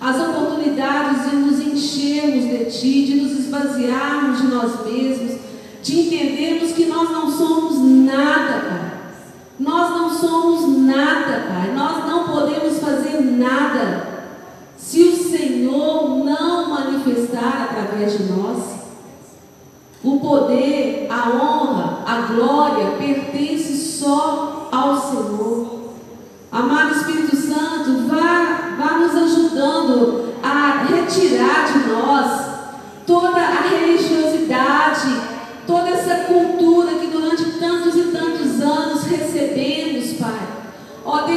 as 0.00 0.18
oportunidades 0.18 1.30
de 1.30 1.36
nos 1.36 1.60
enchermos 1.60 2.44
de 2.44 2.64
Ti, 2.70 3.04
de 3.04 3.20
nos 3.20 3.32
esvaziarmos 3.32 4.40
de 4.40 4.46
nós 4.46 4.86
mesmos, 4.86 5.38
de 5.82 6.00
entendermos 6.00 6.72
que 6.72 6.86
nós 6.86 7.10
não 7.10 7.30
somos 7.30 7.78
nada, 8.06 8.60
Pai. 8.60 8.89
Nós 9.60 9.90
não 9.90 10.10
somos 10.10 10.86
nada, 10.86 11.44
Pai. 11.46 11.74
Nós 11.74 12.06
não 12.06 12.24
podemos 12.24 12.78
fazer 12.78 13.20
nada 13.20 14.08
se 14.78 15.02
o 15.02 15.16
Senhor 15.30 16.24
não 16.24 16.70
manifestar 16.70 17.68
através 17.70 18.16
de 18.16 18.32
nós. 18.32 18.80
O 20.02 20.18
poder, 20.18 21.06
a 21.10 21.28
honra, 21.28 21.98
a 22.06 22.32
glória 22.32 22.92
pertence 22.92 23.76
só 23.76 24.70
ao 24.72 24.98
Senhor. 24.98 25.90
Amado 26.50 26.94
Espírito 26.94 27.36
Santo, 27.36 28.08
vá, 28.08 28.76
vá 28.78 28.98
nos 28.98 29.14
ajudando 29.14 30.32
a 30.42 30.84
retirar 30.84 31.70
de 31.70 31.86
nós 31.90 32.50
toda 33.06 33.38
a 33.38 33.60
religiosidade, 33.68 35.29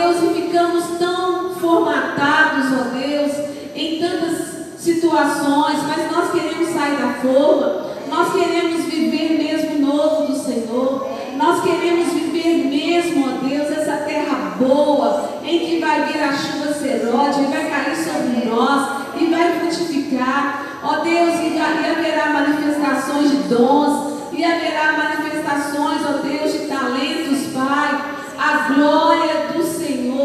Deus, 0.04 0.18
e 0.22 0.41
ficamos 0.41 0.84
tão 0.99 1.56
formatados, 1.56 2.66
ó 2.74 2.97
Deus, 2.97 3.32
em 3.74 3.99
tantas 4.01 4.78
situações, 4.78 5.78
mas 5.88 6.12
nós 6.12 6.32
queremos 6.32 6.70
sair 6.74 6.97
da 6.97 7.14
forma, 7.22 7.86
nós 8.10 8.34
queremos 8.34 8.84
viver 8.84 9.38
mesmo 9.38 9.88
novo 9.88 10.28
do 10.28 10.38
Senhor, 10.38 11.08
nós 11.38 11.64
queremos 11.64 12.12
viver 12.12 12.66
mesmo, 12.66 13.26
ó 13.26 13.47
Deus, 13.47 13.72
essa 13.72 14.04
terra 14.04 14.56
boa, 14.60 15.30
em 15.45 15.60
que 15.60 15.80
vai 15.80 16.04
vir 16.12 16.22
a 16.22 16.34
chuva 16.34 16.74
serode, 16.74 17.41
e 17.41 17.45
vai 17.45 17.70
cair 17.70 17.95
sobre 17.95 18.49
nós, 18.49 18.89
e 19.20 19.26
vai 19.28 19.60
frutificar. 19.60 20.66
Ó 20.84 20.97
Deus, 20.97 21.36
e, 21.39 21.58
haverá 21.58 22.30
manifestações 22.32 23.32
de 23.32 23.38
dons, 23.47 24.20
e 24.34 24.43
haverá 24.43 24.97
manifestações, 24.97 26.01
ó 26.06 26.28
Deus, 26.28 26.51
de 26.51 26.60
talentos, 26.68 27.54
Pai. 27.54 28.14
A 28.38 28.74
glória 28.74 29.54
do 29.54 29.64
Senhor 29.64 29.72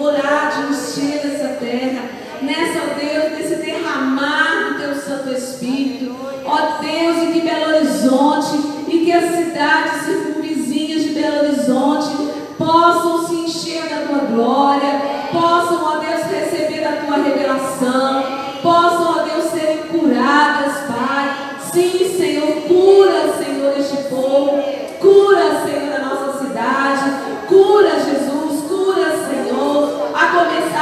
há 0.07 0.51
de 0.51 0.73
encher 0.73 1.27
essa 1.27 1.49
terra. 1.55 2.03
Nessa, 2.41 2.79
ó 2.79 2.95
Deus, 2.95 3.39
nesse 3.39 3.57
derramar 3.57 4.69
do 4.69 4.79
Teu 4.79 4.95
Santo 4.95 5.33
Espírito. 5.33 6.15
Ó 6.45 6.81
Deus, 6.81 7.23
e 7.25 7.33
que 7.33 7.41
Belo 7.41 7.75
Horizonte, 7.75 8.57
e 8.89 9.05
que 9.05 9.13
as 9.13 9.35
cidades 9.35 10.03
circunvizinhas 10.05 11.03
de 11.03 11.09
Belo 11.11 11.41
Horizonte 11.41 12.09
possam 12.57 13.27
se 13.27 13.35
encher 13.35 13.89
da 13.89 14.07
tua 14.07 14.19
glória, 14.19 15.01
possam, 15.31 15.85
ó 15.85 15.99
Deus, 15.99 16.23
receber 16.25 16.85
a 16.85 17.05
tua 17.05 17.17
revelação, 17.17 18.25
possam, 18.63 19.19
ó 19.19 19.23
Deus, 19.25 19.51
serem 19.51 19.79
curadas, 19.89 20.73
Pai. 20.87 21.37
Sim, 21.73 22.17
Senhor, 22.17 22.63
cura, 22.67 23.35
Senhor, 23.37 23.79
este 23.79 24.09
povo, 24.09 24.63
cura, 25.01 25.63
Senhor, 25.67 25.95
a 25.95 26.05
nossa 26.05 26.39
cidade, 26.39 27.11
cura, 27.47 27.91
Jesus, 28.01 28.18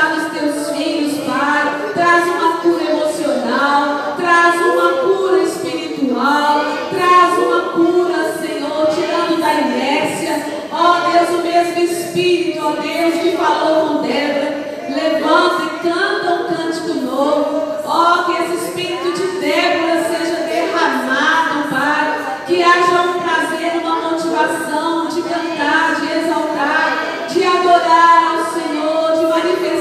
começar 0.07 0.15
dos 0.15 0.33
teus 0.33 0.77
filhos, 0.77 1.19
Pai. 1.25 1.93
Traz 1.95 2.25
uma 2.27 2.57
cura 2.59 2.85
emocional, 2.85 4.15
traz 4.17 4.55
uma 4.55 4.91
cura 5.03 5.43
espiritual, 5.43 6.61
traz 6.91 7.39
uma 7.39 7.61
cura, 7.73 8.33
Senhor, 8.41 8.87
tirando 8.95 9.41
da 9.41 9.55
inércia, 9.55 10.47
Ó 10.71 11.11
Deus, 11.11 11.41
o 11.41 11.43
mesmo 11.43 11.83
Espírito, 11.83 12.61
ó 12.63 12.73
Deus, 12.73 13.15
que 13.23 13.37
falou 13.37 13.89
com 13.89 14.03
Débora, 14.03 14.85
levanta 14.91 15.63
e 15.63 15.89
canta 15.89 16.35
um 16.35 16.55
cântico 16.55 16.95
novo. 17.01 17.63
Ó, 17.85 18.25
que 18.25 18.33
esse 18.33 18.67
Espírito 18.67 19.13
de 19.13 19.41
Débora 19.41 20.05
seja 20.05 20.41
derramado, 20.45 21.69
Pai. 21.71 22.45
Que 22.47 22.63
haja 22.63 23.03
um 23.03 23.21
prazer, 23.21 23.81
uma 23.83 24.11
motivação 24.11 25.09
de 25.09 25.23
cantar 25.23 25.97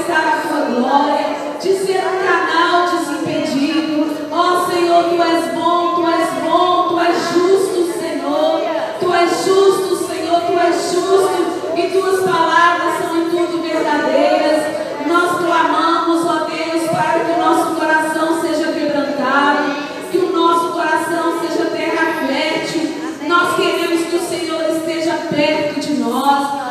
manifestar 0.06 0.38
a 0.38 0.48
sua 0.48 0.60
glória, 0.66 1.36
de 1.60 1.72
ser 1.74 1.98
um 1.98 2.26
canal 2.26 2.88
desimpedido. 2.90 4.28
Ó 4.30 4.40
oh, 4.40 4.70
Senhor, 4.70 5.04
tu 5.04 5.22
és 5.22 5.54
bom, 5.54 5.94
tu 5.94 6.06
és 6.06 6.28
bom, 6.44 6.88
tu 6.88 7.00
és 7.00 7.16
justo, 7.32 7.98
Senhor. 7.98 8.60
Tu 9.00 9.14
és 9.14 9.30
justo, 9.44 9.96
Senhor, 10.06 10.40
tu 10.40 10.58
és 10.58 10.92
justo 10.92 11.76
e 11.76 11.90
tuas 11.90 12.20
palavras 12.24 12.98
são 12.98 13.16
em 13.16 13.30
tudo 13.30 13.62
verdadeiras. 13.62 14.76
Nós 15.06 15.38
clamamos, 15.38 16.26
ó 16.26 16.42
oh 16.42 16.50
Deus, 16.50 16.90
para 16.90 17.24
que 17.24 17.32
o 17.32 17.38
nosso 17.38 17.74
coração 17.74 18.40
seja 18.40 18.72
quebrantado, 18.72 19.74
que 20.10 20.18
o 20.18 20.32
nosso 20.32 20.72
coração 20.72 21.40
seja 21.40 21.70
terra 21.70 22.26
fértil. 22.26 22.94
Nós 23.26 23.56
queremos 23.56 24.06
que 24.06 24.16
o 24.16 24.20
Senhor 24.20 24.62
esteja 24.70 25.14
perto 25.30 25.80
de 25.80 25.94
nós. 25.94 26.65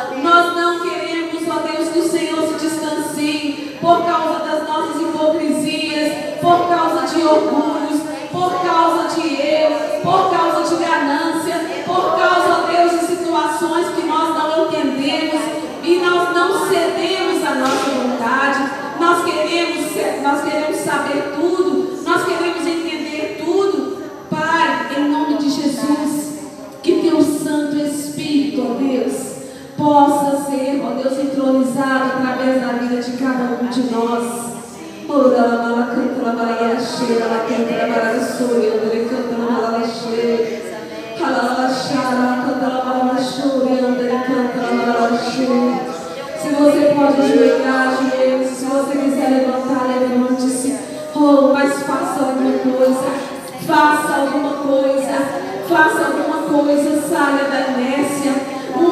Por 3.86 4.04
causa 4.04 4.40
das 4.40 4.66
nossas 4.68 5.00
hipocrisias, 5.00 6.12
por 6.40 6.68
causa 6.68 7.06
de 7.06 7.24
orgulhos, 7.24 8.00
por 8.32 8.50
causa 8.60 9.14
de 9.14 9.40
erro, 9.40 10.00
por 10.02 10.28
causa 10.28 10.74
de 10.74 10.84
ganância, 10.84 11.84
por 11.86 12.18
causa, 12.18 12.66
Deus, 12.66 13.00
de 13.00 13.06
situações 13.06 13.86
que 13.94 14.04
nós 14.08 14.36
não 14.36 14.66
entendemos 14.66 15.40
e 15.84 16.00
nós 16.04 16.34
não 16.34 16.68
cedemos 16.68 17.46
à 17.46 17.54
nossa 17.54 17.90
vontade. 17.90 18.70
Nós 18.98 19.24
queremos, 19.24 19.86
nós 20.20 20.42
queremos 20.42 20.76
saber 20.78 21.34
tudo, 21.36 21.75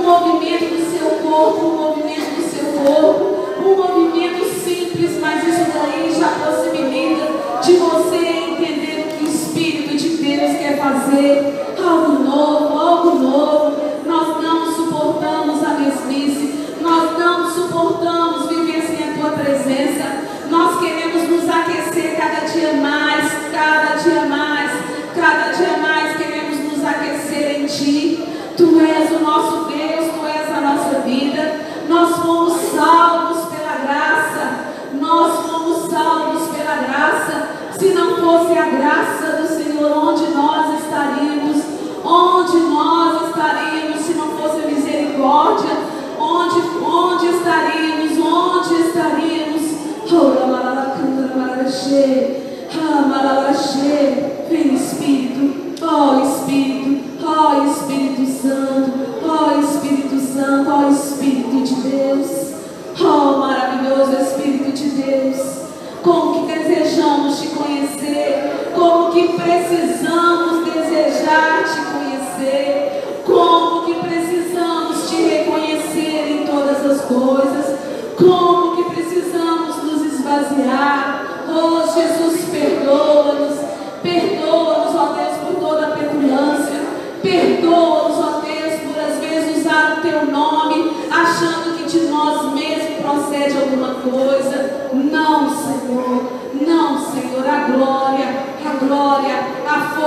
movimento 0.04 0.74
do 0.74 0.90
seu 0.90 1.10
corpo, 1.22 1.66
um 1.66 1.76
movimento 1.76 2.36
do 2.36 2.42
seu 2.42 2.66
corpo, 2.84 3.24
um 3.60 3.76
movimento 3.76 4.43
simples, 4.64 5.18
mas 5.20 5.46
isso 5.46 5.70
daí 5.72 6.14
já 6.18 6.28
possibilita 6.28 7.26
de 7.62 7.72
você 7.74 8.16
entender 8.16 9.04
o 9.06 9.18
que 9.18 9.24
o 9.24 9.28
Espírito 9.28 9.96
de 9.96 10.08
Deus 10.16 10.56
quer 10.58 10.78
fazer, 10.78 11.76
algo 11.78 12.24
novo, 12.24 12.78
algo 12.78 13.18
novo. 13.18 13.73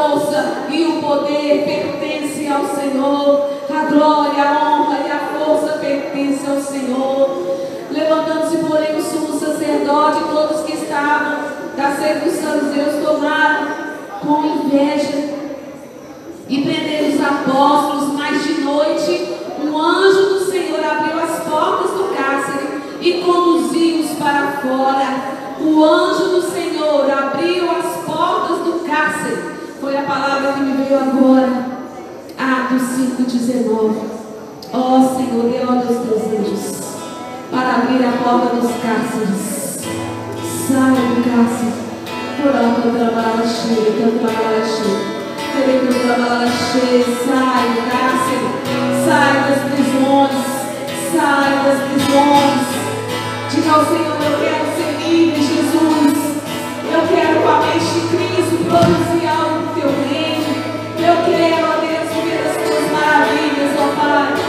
Força 0.08 0.68
e 0.70 0.86
o 0.86 1.02
poder 1.02 1.66
pertence 1.66 2.48
ao 2.48 2.66
Senhor. 2.66 3.58
A 3.70 3.86
glória, 3.92 4.44
a 4.44 4.80
honra 4.80 5.00
e 5.06 5.12
a 5.12 5.20
força 5.38 5.78
pertence 5.80 6.50
ao 6.50 6.62
Senhor. 6.62 7.58
Levantando-se, 7.92 8.58
porém, 8.58 8.98
o 8.98 9.02
sumo 9.02 9.38
sacerdote 9.38 10.24
todos 10.32 10.62
que 10.64 10.74
estavam 10.74 11.38
da 11.76 11.92
sede 11.92 12.30
dos 12.30 12.74
Deus 12.74 13.04
tomaram 13.04 13.68
com 14.22 14.46
inveja 14.46 15.36
e 16.50 16.62
prenderam 16.62 17.10
os 17.10 17.22
apóstolos, 17.22 18.14
mas 18.14 18.44
de 18.44 18.62
noite 18.62 19.36
um 19.62 19.78
anjo 19.78 20.22
do 20.34 20.52
Senhor 20.52 20.80
abriu 20.84 21.20
as 21.22 21.44
portas 21.44 21.92
do 21.92 22.16
cárcere 22.16 22.82
e 23.02 23.22
conduziu-os 23.22 24.12
para 24.18 24.52
fora. 24.62 25.38
O 25.60 25.84
anjo 25.84 26.30
do 26.30 26.42
Senhor 26.42 27.10
abriu 27.12 27.70
as 27.70 28.06
portas 28.06 28.58
do 28.60 28.88
cárcere. 28.88 29.57
Foi 29.80 29.96
a 29.96 30.02
palavra 30.04 30.54
que 30.54 30.60
me 30.62 30.84
veio 30.84 31.00
agora. 31.00 31.78
Atos 32.38 32.82
5,19. 32.82 33.96
Ó 34.74 34.78
oh, 34.78 35.16
Senhor, 35.16 35.50
dê 35.50 35.60
ordem 35.66 35.88
aos 35.88 36.06
teus 36.06 36.78
para 37.52 37.76
abrir 37.76 38.04
a 38.06 38.12
porta 38.12 38.56
dos 38.56 38.72
cárceres. 38.82 39.80
Sai 40.68 40.92
do 40.92 41.24
cárcere. 41.24 41.88
Alto, 42.48 42.90
trabalho 42.96 43.48
cheio, 43.48 44.20
trabalho 44.20 44.66
cheio. 44.66 45.18
Sai 47.26 47.66
do 47.74 47.82
cárcere, 47.90 48.48
sai 49.06 49.34
das 49.50 49.62
prisões, 49.72 50.38
sai 51.12 51.52
das 51.66 51.80
prisões. 51.90 52.66
Diga 53.50 53.72
ao 53.74 53.86
Senhor, 53.86 54.18
eu 54.22 54.36
quero 54.40 54.66
ser 54.76 54.92
livre, 55.08 55.42
Jesus. 55.42 56.18
Eu 56.92 57.02
quero 57.08 57.42
com 57.42 57.50
a 57.50 57.60
mente 57.60 57.86
de 57.86 58.02
Cristo 58.08 58.56
produzir 58.66 59.27
Pai. 64.08 64.47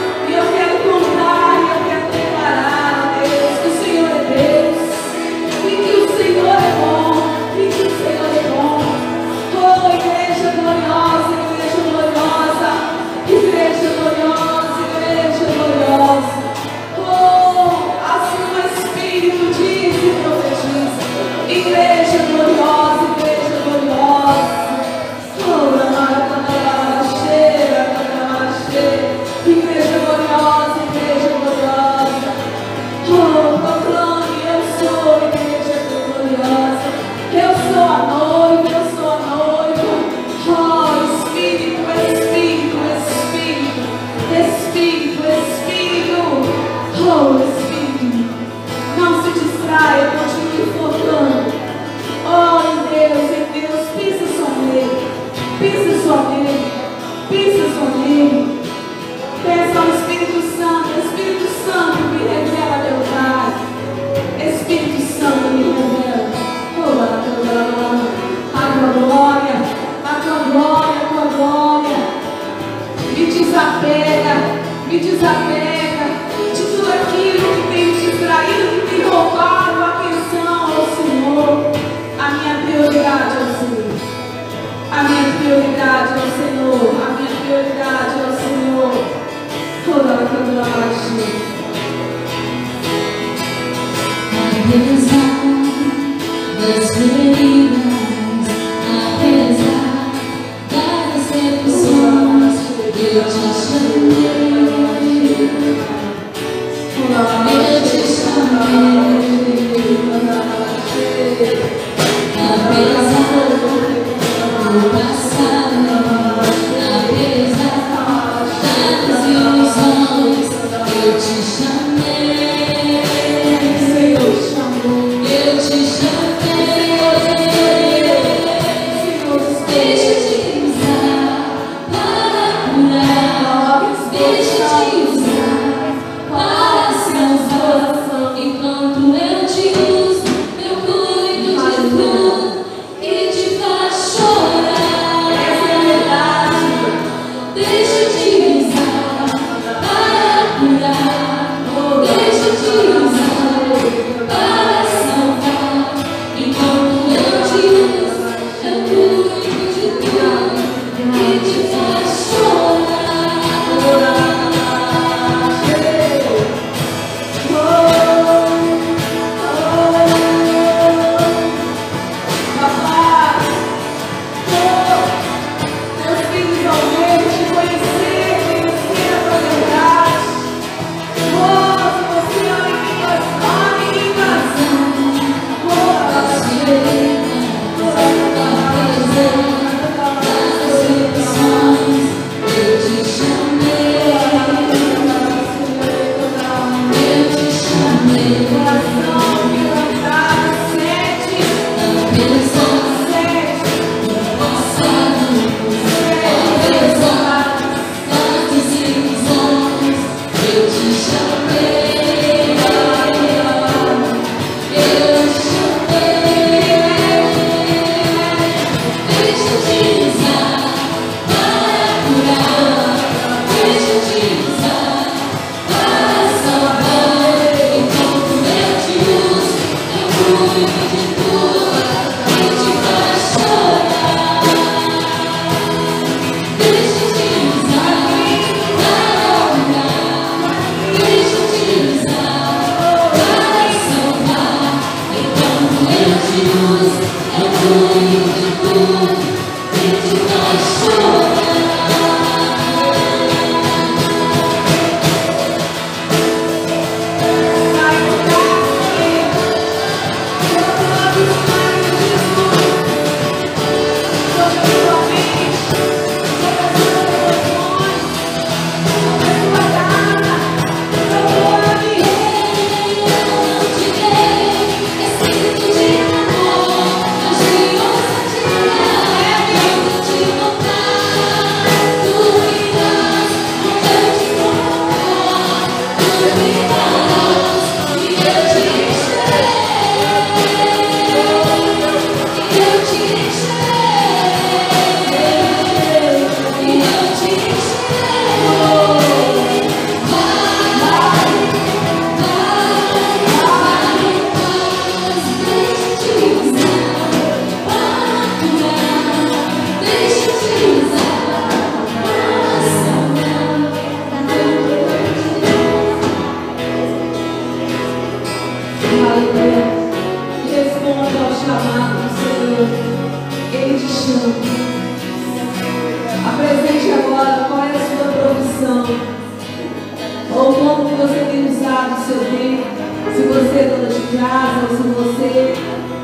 Ou 330.34 330.52
como 330.54 330.88
você 330.96 331.24
tem 331.30 331.50
usado 331.50 332.00
o 332.00 332.04
seu 332.06 332.18
tempo, 332.18 332.78
se 333.14 333.22
você 333.22 333.58
é 333.58 333.76
dona 333.76 333.88
de 333.88 334.16
casa, 334.16 334.66
ou 334.70 334.76
se 334.76 334.82
você 334.82 335.54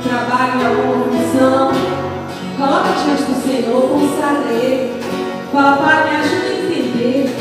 trabalha 0.03 0.61
em 0.61 0.67
alguma 0.67 1.05
função, 1.05 1.73
coloca 2.59 2.89
diante 3.05 3.23
do 3.23 3.43
Senhor, 3.43 3.83
consagra 3.89 4.53
Ele. 4.53 5.03
Papai, 5.53 6.11
me 6.11 6.17
ajuda 6.17 6.47
a 6.47 6.55
entender 6.59 7.37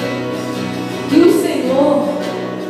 que 1.10 1.20
o 1.20 1.42
Senhor 1.42 2.08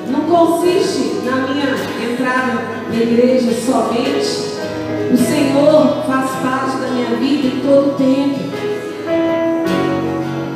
não 0.10 0.22
consiste 0.22 1.22
na 1.26 1.48
minha 1.48 1.76
entrada 2.12 2.62
na 2.90 2.96
igreja 2.96 3.52
somente. 3.66 4.54
O 5.12 5.18
Senhor 5.18 6.04
faz 6.08 6.32
parte 6.42 6.78
da 6.78 6.88
minha 6.88 7.18
vida 7.18 7.48
em 7.48 7.60
todo 7.60 7.98
tempo. 7.98 8.54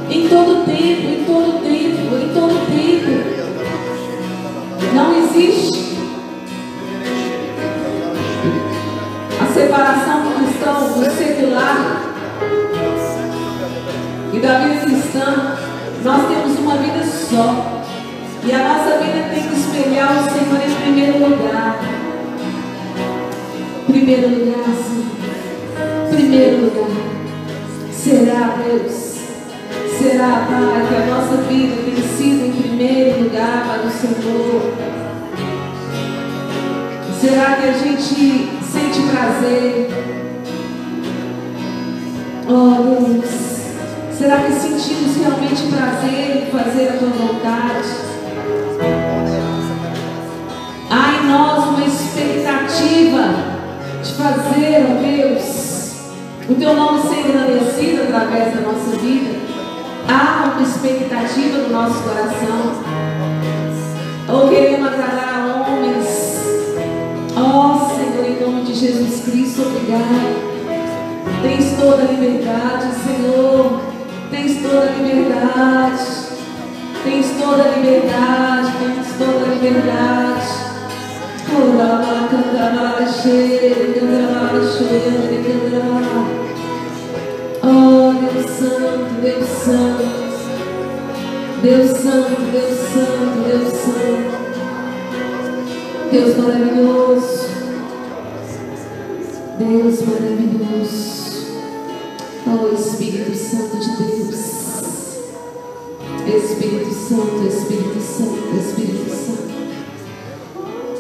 Em 0.09 0.27
todo 0.29 0.65
tempo, 0.65 1.07
em 1.07 1.23
todo 1.25 1.36
separação 9.57 10.21
do 10.21 10.35
cristão, 10.35 10.87
do 10.87 11.09
secular 11.17 12.03
e 14.31 14.39
da 14.39 14.59
vida 14.59 14.85
cristã, 14.85 15.57
nós 16.03 16.27
temos 16.27 16.59
uma 16.59 16.77
vida 16.77 17.03
só. 17.03 17.81
E 18.43 18.51
a 18.51 18.59
nossa 18.59 18.99
vida 18.99 19.29
tem 19.33 19.43
que 19.43 19.55
espelhar 19.55 20.11
o 20.11 20.29
Senhor 20.29 20.61
em 20.63 20.75
primeiro 20.75 21.17
lugar. 21.27 21.79
Primeiro 23.87 24.29
lugar, 24.29 24.63
Senhor. 24.75 26.07
Primeiro 26.11 26.57
lugar. 26.65 26.87
Será, 27.91 28.57
Deus. 28.63 29.17
Será, 29.97 30.45
Pai, 30.47 30.85
que 30.87 30.95
a 30.95 31.15
nossa 31.15 31.37
vida 31.49 31.75
tem 31.83 31.95
sido 31.95 32.45
em 32.45 32.61
primeiro 32.61 33.23
lugar 33.23 33.65
para 33.67 33.87
o 33.87 33.91
Senhor. 33.91 34.73
Será 37.19 37.55
que 37.55 37.67
a 37.67 37.73
gente 37.73 38.56
sente 39.17 39.27
prazer? 39.27 39.89
Oh 42.49 42.83
Deus, 42.83 43.25
será 44.17 44.37
que 44.43 44.53
sentimos 44.53 45.17
realmente 45.17 45.63
prazer 45.69 46.37
em 46.37 46.51
fazer 46.51 46.89
a 46.89 46.97
tua 46.97 47.09
vontade? 47.09 47.87
Há 50.89 51.23
em 51.23 51.27
nós 51.27 51.65
uma 51.65 51.85
expectativa 51.85 53.33
de 54.01 54.13
fazer, 54.13 54.85
oh 54.89 55.01
Deus, 55.01 55.57
o 56.49 56.55
teu 56.55 56.75
nome 56.75 57.01
ser 57.01 57.27
engrandecido 57.27 58.03
através 58.03 58.55
da 58.55 58.61
nossa 58.61 58.97
vida. 58.97 59.37
Há 60.07 60.53
uma 60.53 60.61
expectativa 60.61 61.57
no 61.57 61.69
nosso 61.69 62.01
coração. 62.03 62.97
Ou 64.29 64.45
oh, 64.45 64.49
queremos 64.49 64.85
agradar 64.87 65.67
homens 65.69 66.27
Ó 67.39 67.75
oh, 67.75 67.96
em 68.37 68.41
nome 68.45 68.63
de 68.63 68.73
Jesus 68.73 69.23
Cristo, 69.23 69.61
obrigado. 69.63 70.47
Tens 71.41 71.77
toda 71.79 72.03
a 72.03 72.05
liberdade, 72.05 72.93
Senhor. 73.03 73.81
Tens 74.29 74.61
toda 74.61 74.81
a 74.81 74.91
liberdade. 74.95 76.03
Tens 77.03 77.27
toda 77.41 77.63
a 77.63 77.75
liberdade. 77.75 78.71
Tens 78.79 79.07
toda 79.17 79.43
a 79.43 79.47
liberdade. 79.53 80.17
Oh, 87.63 88.13
Deus 88.13 88.49
Santo, 88.51 89.21
Deus 89.21 89.47
Santo. 89.47 90.05
Deus 91.61 91.91
Santo, 91.97 92.35
Deus 92.51 92.77
Santo, 92.93 93.35
Deus 93.47 93.73
Santo. 93.73 94.37
Deus 96.11 96.37
maravilhoso. 96.37 97.66
Deus 99.67 100.01
maravilhoso. 100.03 101.27
Oh 102.47 102.73
Espírito 102.73 103.35
Santo 103.35 103.77
de 103.77 103.97
Deus. 103.97 104.47
Espírito 106.25 106.93
Santo, 106.93 107.45
Espírito 107.45 108.01
Santo, 108.01 108.55
Espírito 108.55 109.09
Santo. 109.09 109.47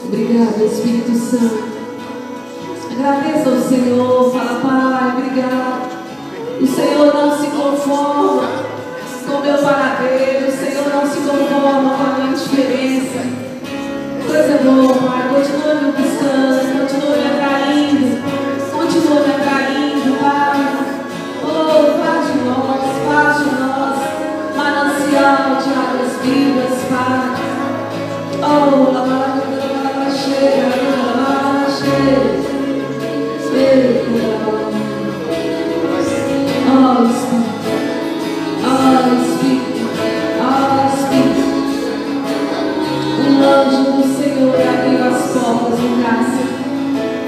Obrigado, 0.05 0.65
Espírito 0.65 1.15
Santo. 1.15 1.63
Agradeça 2.91 3.49
ao 3.49 3.61
Senhor. 3.61 4.31
Fala, 4.33 4.59
Pai, 4.59 5.13
obrigado. 5.17 5.87
O 6.59 6.67
Senhor 6.67 7.13
não 7.13 7.39
se 7.39 7.47
conforma 7.47 8.49
com 9.25 9.41
meu 9.43 9.57
paradeiro. 9.59 10.47
O 10.47 10.51
Senhor 10.51 10.89
não 10.93 11.09
se 11.09 11.19
conforma 11.19 11.97
com 11.97 12.03
a 12.03 12.17
minha 12.19 12.35
diferença 12.35 13.47
coisa 14.27 14.57
boa, 14.57 14.93
Pai. 14.93 15.29
Continua 15.29 15.75
me 15.75 15.91
buscando, 15.93 16.79
continua 16.79 17.15
me 17.17 17.25
atraindo, 17.25 17.66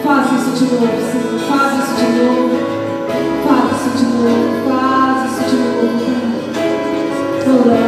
Faz 0.10 0.32
isso 0.32 0.52
de 0.52 0.74
novo, 0.74 0.88
Senhor. 1.12 1.40
Faz 1.48 1.84
isso 1.84 1.96
de 1.96 2.24
novo. 2.24 2.69
Toda 7.70 7.86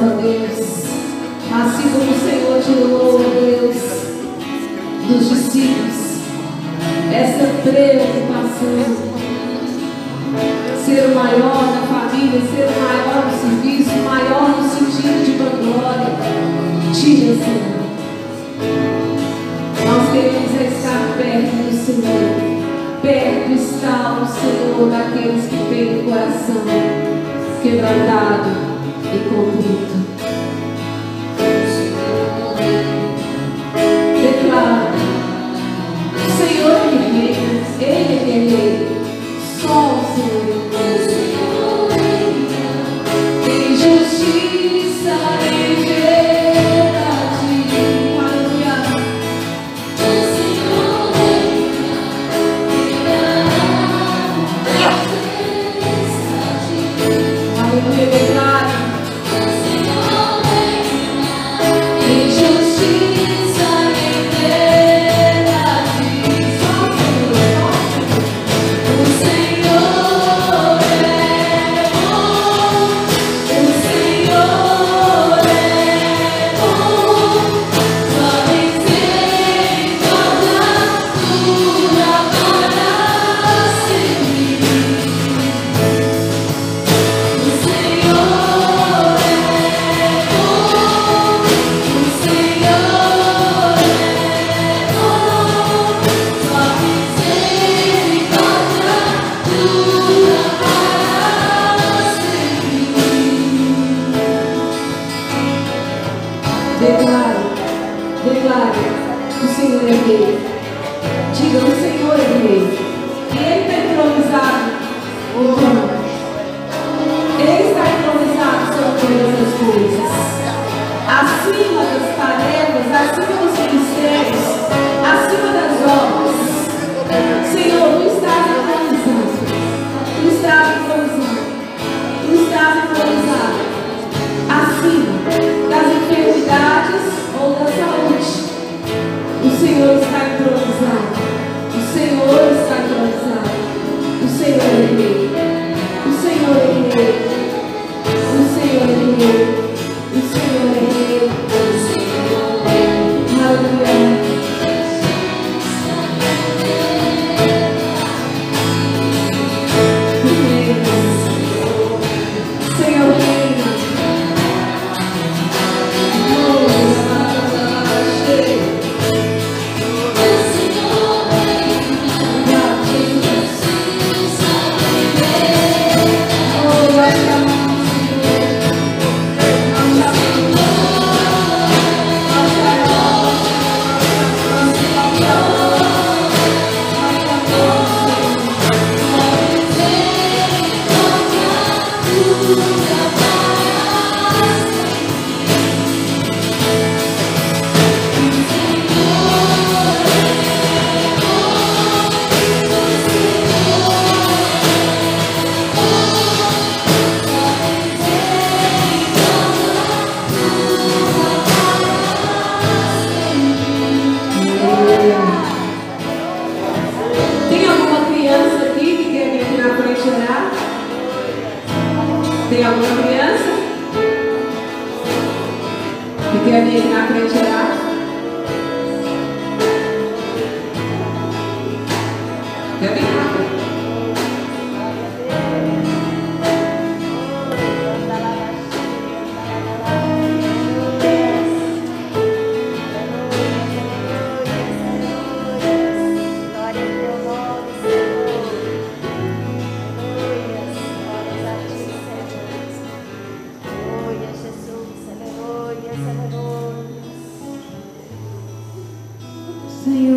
for. 0.00 0.49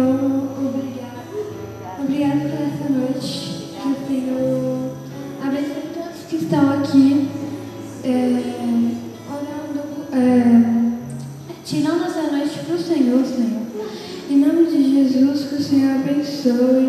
Senhor, 0.03 0.49
obrigado. 0.59 1.31
Obrigado 1.97 2.39
por 2.41 2.61
essa 2.61 2.89
noite 2.89 3.71
que 3.71 3.87
o 3.87 3.95
Senhor 4.05 4.91
abençoe 5.41 5.93
todos 5.93 6.25
que 6.29 6.35
estão 6.35 6.73
aqui, 6.73 7.29
é, 8.03 8.09
orando, 9.31 9.81
é, 10.11 10.23
tirando 11.63 12.03
essa 12.03 12.23
noite 12.23 12.59
para 12.65 12.75
o 12.75 12.79
Senhor, 12.79 13.25
Senhor. 13.25 13.63
Em 14.29 14.37
nome 14.39 14.65
de 14.65 14.93
Jesus, 14.93 15.47
que 15.47 15.55
o 15.55 15.63
Senhor 15.63 15.95
abençoe. 16.01 16.82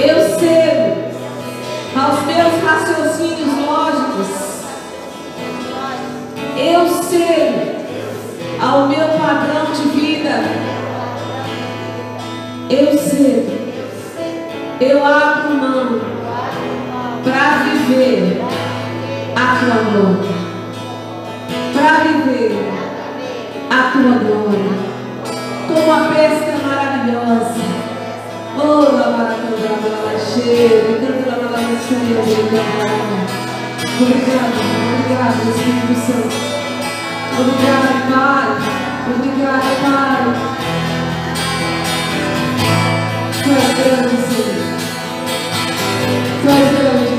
Eu 0.00 0.20
cedo 0.38 1.10
aos 1.96 2.24
meus 2.24 2.62
raciocínios 2.62 3.66
lógicos. 3.66 4.28
Eu 6.56 6.86
cedo 7.02 7.78
ao 8.62 8.86
meu 8.86 9.08
padrão 9.08 9.72
de 9.72 9.88
vida. 9.88 10.44
Eu 12.70 12.96
cedo. 12.96 13.58
Eu 14.80 15.04
abro 15.04 15.54
mão 15.54 16.00
para 17.24 17.64
viver 17.64 18.40
a 19.34 19.58
tua 19.58 19.82
glória. 19.82 20.30
Para 21.74 22.04
viver 22.04 22.72
a 23.68 23.90
tua 23.90 24.12
glória. 24.20 24.78
Como 25.66 25.92
a 25.92 26.08
pesca 26.14 26.56
maravilhosa. 26.64 27.77
Tu 43.48 43.54
és 43.54 43.74
grande, 43.74 44.16
Senhor. 44.28 44.78
Tu 46.42 46.48
és 46.48 46.78
grande. 46.78 47.17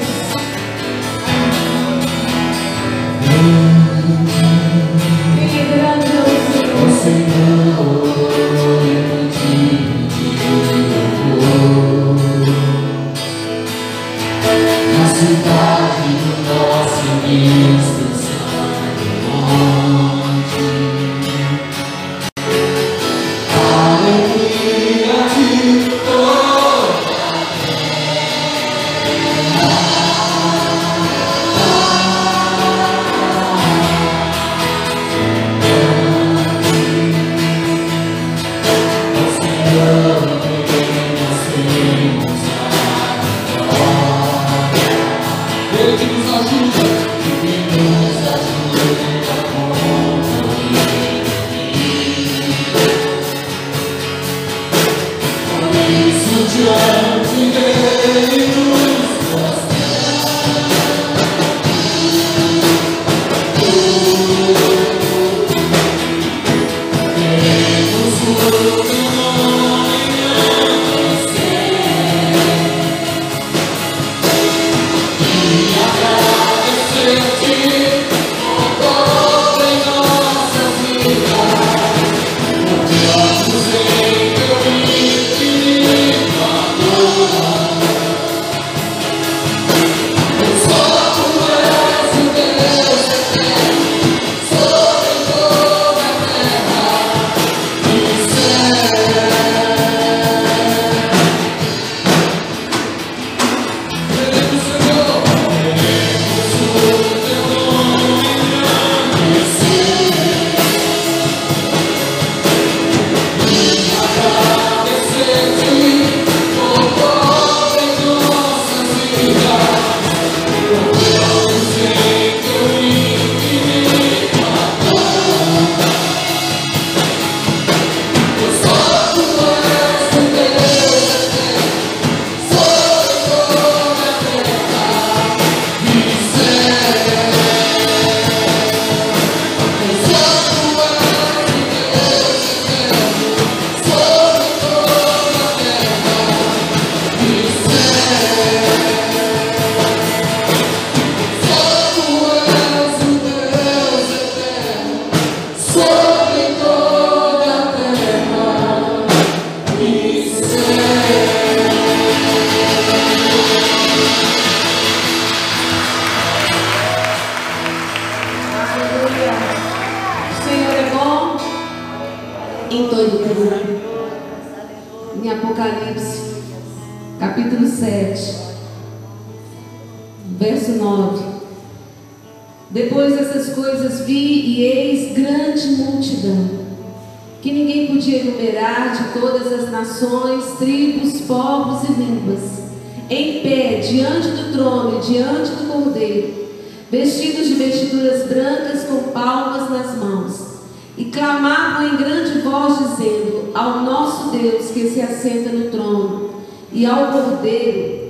E 201.00 201.06
clamavam 201.06 201.88
em 201.88 201.96
grande 201.96 202.40
voz, 202.40 202.78
dizendo: 202.78 203.52
Ao 203.54 203.80
nosso 203.84 204.32
Deus 204.32 204.70
que 204.72 204.90
se 204.90 205.00
assenta 205.00 205.50
no 205.50 205.72
trono, 205.72 206.42
e 206.74 206.86
ao 206.86 207.14
Cordeiro 207.14 208.10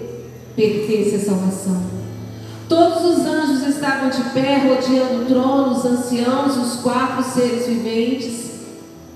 pertence 0.55 1.15
a 1.15 1.19
salvação. 1.19 1.83
Todos 2.67 3.03
os 3.05 3.25
anjos 3.25 3.67
estavam 3.67 4.09
de 4.09 4.23
pé, 4.31 4.57
rodeando 4.57 5.21
o 5.21 5.25
trono, 5.25 5.71
os 5.71 5.85
anciãos, 5.85 6.57
os 6.57 6.81
quatro 6.81 7.23
seres 7.23 7.67
viventes, 7.67 8.49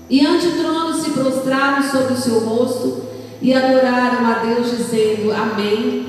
e 0.08 0.24
ante 0.24 0.46
o 0.46 0.58
trono 0.58 0.94
se 0.94 1.10
prostraram 1.10 1.82
sobre 1.82 2.14
o 2.14 2.16
seu 2.16 2.38
rosto 2.40 3.02
e 3.42 3.52
adoraram 3.52 4.24
a 4.24 4.38
Deus, 4.38 4.70
dizendo: 4.70 5.32
Amém. 5.32 6.06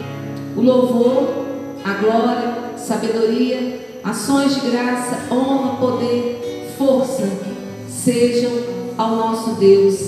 O 0.56 0.62
louvor, 0.62 1.46
a 1.84 1.94
glória, 1.96 2.78
sabedoria, 2.78 4.00
ações 4.04 4.54
de 4.54 4.70
graça, 4.70 5.34
honra, 5.34 5.76
poder, 5.78 6.74
força 6.78 7.55
sejam 8.06 8.52
ao 9.00 9.16
nosso 9.16 9.56
Deus 9.56 10.00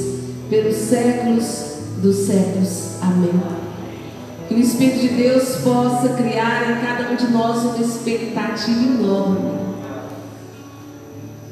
pelos 0.51 0.75
séculos 0.75 1.77
dos 1.97 2.15
séculos. 2.15 2.91
Amém. 3.01 3.33
Que 4.47 4.53
o 4.53 4.59
Espírito 4.59 4.99
de 4.99 5.07
Deus 5.09 5.55
possa 5.63 6.09
criar 6.09 6.71
em 6.71 6.85
cada 6.85 7.11
um 7.11 7.15
de 7.15 7.27
nós 7.31 7.63
uma 7.63 7.79
expectativa 7.79 8.79
enorme 8.79 9.57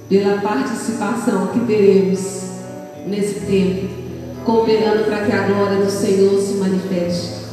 pela 0.08 0.40
participação 0.40 1.48
que 1.48 1.60
teremos 1.62 2.44
nesse 3.08 3.40
tempo, 3.42 3.90
cooperando 4.46 5.06
para 5.06 5.26
que 5.26 5.32
a 5.32 5.48
glória 5.48 5.84
do 5.84 5.90
Senhor 5.90 6.40
se 6.40 6.54
manifeste. 6.54 7.44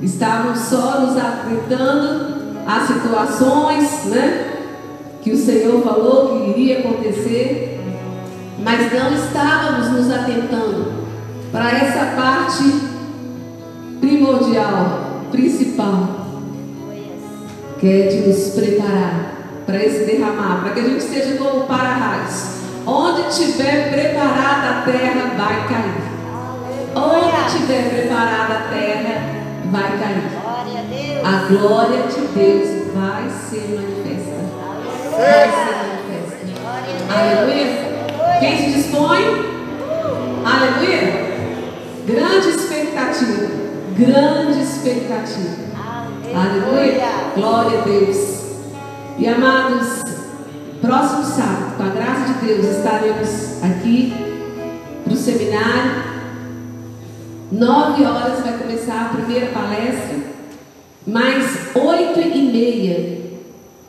Estávamos 0.00 0.60
só 0.60 1.00
nos 1.00 1.16
atentando 1.16 2.38
às 2.64 2.86
situações, 2.86 4.04
né? 4.04 4.57
Que 5.22 5.32
o 5.32 5.36
Senhor 5.36 5.82
falou 5.82 6.28
que 6.28 6.50
iria 6.50 6.78
acontecer, 6.80 7.80
mas 8.58 8.92
não 8.92 9.14
estávamos 9.14 9.88
nos 9.92 10.10
atentando 10.10 10.92
para 11.50 11.70
essa 11.70 12.16
parte 12.16 12.88
primordial, 14.00 15.22
principal, 15.30 16.26
que 17.78 17.86
é 17.86 18.06
de 18.06 18.28
nos 18.28 18.50
preparar 18.50 19.34
para 19.66 19.84
esse 19.84 20.04
derramar, 20.04 20.62
para 20.62 20.72
que 20.72 20.80
a 20.80 20.82
gente 20.82 20.98
esteja 20.98 21.36
como 21.36 21.66
para-raios. 21.66 22.58
Onde 22.86 23.22
tiver 23.36 23.90
preparada 23.92 24.78
a 24.78 24.82
terra, 24.82 25.34
vai 25.36 25.68
cair. 25.68 26.08
Onde 26.96 27.58
tiver 27.58 27.90
preparada 27.90 28.54
a 28.54 28.68
terra, 28.70 29.38
vai 29.70 29.98
cair. 29.98 30.38
A 31.22 31.48
glória 31.48 32.04
de 32.04 32.20
Deus 32.28 32.94
vai 32.94 33.28
ser 33.28 33.74
manifesta. 33.76 33.97
Aleluia. 37.10 38.38
Quem 38.38 38.56
se 38.56 38.70
dispõe? 38.70 39.24
Aleluia. 40.44 41.28
Grande 42.06 42.48
expectativa. 42.50 43.48
Grande 43.96 44.62
expectativa. 44.62 45.56
Aleluia. 46.32 47.08
Glória 47.34 47.80
a 47.80 47.82
Deus. 47.82 48.38
E 49.18 49.26
amados, 49.26 50.02
próximo 50.80 51.24
sábado, 51.24 51.76
com 51.76 51.82
a 51.82 51.88
graça 51.88 52.34
de 52.34 52.46
Deus, 52.46 52.76
estaremos 52.76 53.64
aqui 53.64 54.14
no 55.04 55.16
seminário. 55.16 56.04
Nove 57.50 58.04
horas 58.04 58.38
vai 58.40 58.56
começar 58.56 59.06
a 59.06 59.16
primeira 59.16 59.46
palestra, 59.46 60.18
mas 61.04 61.74
oito 61.74 62.20
e 62.20 62.52
meia 62.52 63.27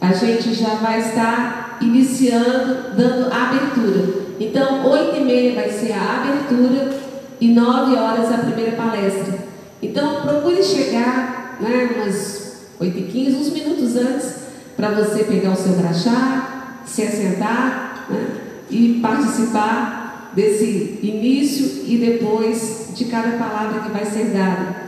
a 0.02 0.12
gente 0.14 0.54
já 0.54 0.76
vai 0.76 1.00
estar 1.00 1.78
iniciando, 1.82 2.96
dando 2.96 3.32
abertura. 3.32 4.30
Então, 4.40 4.90
oito 4.90 5.18
e 5.18 5.24
meia 5.24 5.56
vai 5.56 5.70
ser 5.70 5.92
a 5.92 6.22
abertura 6.22 6.98
e 7.42 7.50
nove 7.50 7.96
horas 7.96 8.32
a 8.32 8.38
primeira 8.38 8.72
palestra. 8.74 9.38
Então, 9.82 10.22
procure 10.22 10.64
chegar, 10.64 11.58
né, 11.60 11.96
umas 11.96 12.40
oito 12.80 12.98
e 12.98 13.04
quinze, 13.04 13.36
uns 13.36 13.50
minutos 13.50 13.96
antes, 13.98 14.36
para 14.78 14.92
você 14.92 15.26
pegar 15.26 15.52
o 15.52 15.56
seu 15.56 15.74
crachá, 15.74 16.80
se 16.86 17.04
assentar 17.04 18.06
né, 18.10 18.28
e 18.70 19.00
participar 19.02 20.32
desse 20.34 21.00
início 21.04 21.84
e 21.86 21.98
depois 21.98 22.94
de 22.96 23.06
cada 23.06 23.38
palavra 23.38 23.82
que 23.82 23.92
vai 23.92 24.06
ser 24.06 24.26
dada. 24.26 24.84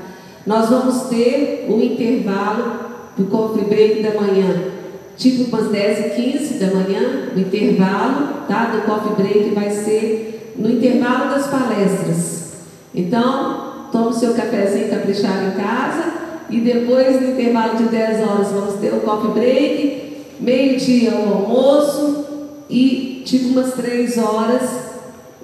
Nós 0.45 0.69
vamos 0.69 1.03
ter 1.03 1.67
o 1.69 1.81
intervalo 1.81 2.91
do 3.17 3.25
coffee 3.25 3.65
break 3.65 4.01
da 4.01 4.19
manhã, 4.19 4.71
tipo 5.17 5.43
umas 5.43 5.71
10 5.71 5.99
e 5.99 6.09
15 6.37 6.53
da 6.55 6.67
manhã, 6.67 7.29
o 7.35 7.39
intervalo 7.39 8.45
tá, 8.47 8.65
do 8.65 8.81
coffee 8.81 9.15
break 9.15 9.49
vai 9.55 9.69
ser 9.69 10.53
no 10.55 10.69
intervalo 10.69 11.29
das 11.29 11.47
palestras. 11.47 12.53
Então, 12.93 13.87
tome 13.91 14.07
o 14.07 14.13
seu 14.13 14.33
cafezinho 14.33 14.89
caprichado 14.89 15.47
em 15.47 15.51
casa 15.51 16.13
e 16.49 16.59
depois, 16.59 17.21
no 17.21 17.31
intervalo 17.31 17.77
de 17.77 17.83
10 17.85 18.27
horas, 18.27 18.47
vamos 18.49 18.75
ter 18.75 18.93
o 18.93 18.99
coffee 19.01 19.31
break, 19.31 20.25
meio-dia 20.39 21.11
o 21.15 21.33
almoço 21.33 22.25
e 22.69 23.23
tipo 23.25 23.49
umas 23.49 23.73
3 23.73 24.17
horas 24.17 24.69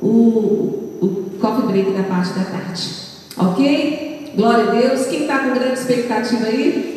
o, 0.01 0.97
o 1.01 1.25
coffee 1.39 1.67
break 1.67 1.91
da 1.91 2.03
parte 2.03 2.33
da 2.33 2.45
tarde. 2.45 2.89
Ok? 3.37 4.33
Glória 4.35 4.65
a 4.65 4.71
Deus. 4.71 5.07
Quem 5.07 5.21
está 5.21 5.39
com 5.39 5.53
grande 5.53 5.79
expectativa 5.79 6.45
aí? 6.45 6.96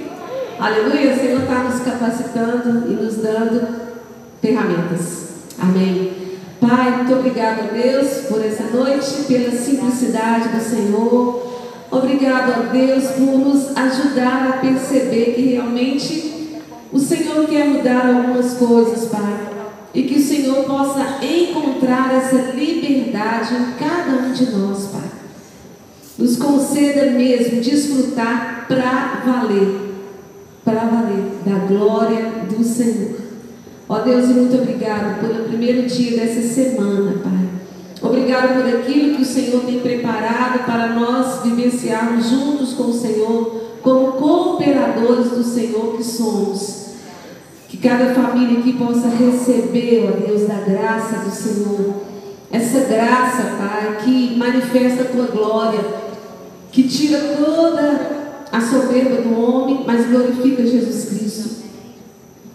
Aleluia. 0.60 1.14
O 1.14 1.18
Senhor 1.18 1.40
está 1.40 1.62
nos 1.64 1.80
capacitando 1.80 2.92
e 2.92 2.94
nos 2.94 3.16
dando 3.16 3.66
ferramentas. 4.42 5.28
Amém. 5.58 6.12
Pai, 6.60 6.98
muito 6.98 7.14
obrigado 7.14 7.60
a 7.60 7.72
Deus 7.72 8.26
por 8.28 8.44
essa 8.44 8.64
noite, 8.64 9.24
pela 9.26 9.52
simplicidade 9.52 10.50
do 10.50 10.60
Senhor. 10.60 11.50
Obrigado 11.90 12.52
a 12.52 12.72
Deus 12.72 13.04
por 13.12 13.38
nos 13.38 13.74
ajudar 13.74 14.48
a 14.50 14.52
perceber 14.58 15.32
que 15.34 15.54
realmente 15.54 16.60
o 16.92 16.98
Senhor 16.98 17.46
quer 17.46 17.64
mudar 17.64 18.06
algumas 18.06 18.52
coisas, 18.52 19.08
Pai. 19.08 19.38
E 19.94 20.02
que 20.02 20.18
o 20.18 20.22
Senhor 20.22 20.64
possa 20.64 21.24
encontrar 21.24 22.14
essa 22.14 22.52
liberdade 22.52 23.54
em 23.54 23.72
cada 23.78 24.26
um 24.26 24.32
de 24.32 24.50
nós, 24.50 24.88
Pai. 24.88 25.10
Nos 26.18 26.36
conceda 26.36 27.12
mesmo 27.12 27.62
desfrutar 27.62 28.66
para 28.68 29.22
valer, 29.24 29.89
para 30.70 30.86
valer 30.86 31.40
da 31.44 31.66
glória 31.66 32.30
do 32.48 32.62
Senhor. 32.62 33.16
Ó 33.88 33.98
Deus, 33.98 34.28
muito 34.28 34.55
obrigado 34.55 35.20
pelo 35.20 35.48
primeiro 35.48 35.86
dia 35.88 36.16
dessa 36.16 36.42
semana, 36.42 37.14
Pai. 37.22 37.48
Obrigado 38.01 38.62
por 38.62 38.66
aquilo 38.66 39.16
que 39.16 39.22
o 39.22 39.26
Senhor 39.26 39.62
tem 39.64 39.80
preparado 39.80 40.64
para 40.64 40.94
nós 40.94 41.42
vivenciarmos 41.42 42.30
juntos 42.30 42.72
com 42.74 42.84
o 42.84 42.92
Senhor, 42.94 43.60
como 43.82 44.12
cooperadores 44.12 45.30
do 45.30 45.42
Senhor 45.42 45.97
que 45.97 46.05
somos. 46.05 46.90
Que 47.68 47.76
cada 47.76 48.14
família 48.14 48.60
aqui 48.60 48.72
possa 48.74 49.09
receber, 49.09 50.09
ó 50.09 50.26
Deus, 50.26 50.47
da 50.47 50.55
graça 50.55 51.18
do 51.24 51.30
Senhor. 51.30 51.94
Essa 52.51 52.80
graça, 52.80 53.56
Pai, 53.59 53.98
que 54.05 54.36
manifesta 54.36 55.02
a 55.02 55.06
tua 55.06 55.26
glória, 55.26 55.80
que 56.72 56.84
tira 56.84 57.18
toda 57.36 58.19
a 58.52 58.60
soberba 58.60 59.22
do 59.22 59.40
homem, 59.40 59.85
mas 59.86 60.06
glorifica 60.06 60.66
Jesus 60.66 61.05
Cristo. 61.06 61.51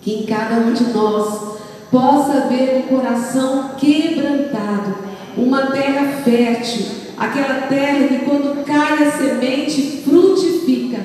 Que 0.01 0.13
em 0.13 0.25
cada 0.25 0.57
um 0.57 0.73
de 0.73 0.83
nós 0.93 1.55
possa 1.91 2.43
haver 2.43 2.77
um 2.77 2.81
coração 2.83 3.71
quebrantado, 3.77 4.95
uma 5.37 5.67
terra 5.67 6.21
fértil, 6.23 6.85
aquela 7.17 7.67
terra 7.67 8.07
que 8.07 8.25
quando 8.25 8.65
cai 8.65 9.07
a 9.07 9.11
semente 9.11 10.03
frutifica 10.03 10.99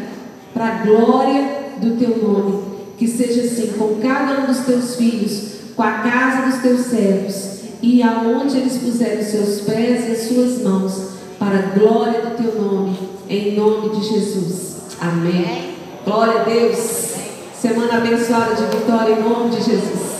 para 0.52 0.66
a 0.66 0.84
glória 0.84 1.48
do 1.80 1.96
teu 1.96 2.18
nome. 2.18 2.70
Que 2.98 3.06
seja 3.06 3.42
assim 3.42 3.78
com 3.78 3.96
cada 3.96 4.42
um 4.42 4.46
dos 4.46 4.58
teus 4.58 4.96
filhos, 4.96 5.52
com 5.74 5.82
a 5.82 5.92
casa 5.92 6.50
dos 6.50 6.60
teus 6.60 6.80
servos 6.80 7.50
e 7.82 8.02
aonde 8.02 8.58
eles 8.58 8.78
puserem 8.78 9.20
os 9.20 9.26
seus 9.26 9.60
pés 9.62 10.08
e 10.08 10.12
as 10.12 10.28
suas 10.28 10.62
mãos, 10.62 11.10
para 11.38 11.58
a 11.58 11.78
glória 11.78 12.20
do 12.20 12.36
teu 12.36 12.60
nome, 12.60 12.98
em 13.28 13.56
nome 13.56 13.88
de 13.96 14.06
Jesus. 14.06 14.79
Amém. 15.00 15.76
Glória 16.04 16.42
a 16.42 16.44
Deus. 16.44 17.14
Semana 17.58 17.96
abençoada 17.96 18.54
de 18.54 18.64
vitória 18.76 19.14
em 19.14 19.22
nome 19.22 19.50
de 19.50 19.62
Jesus. 19.62 20.19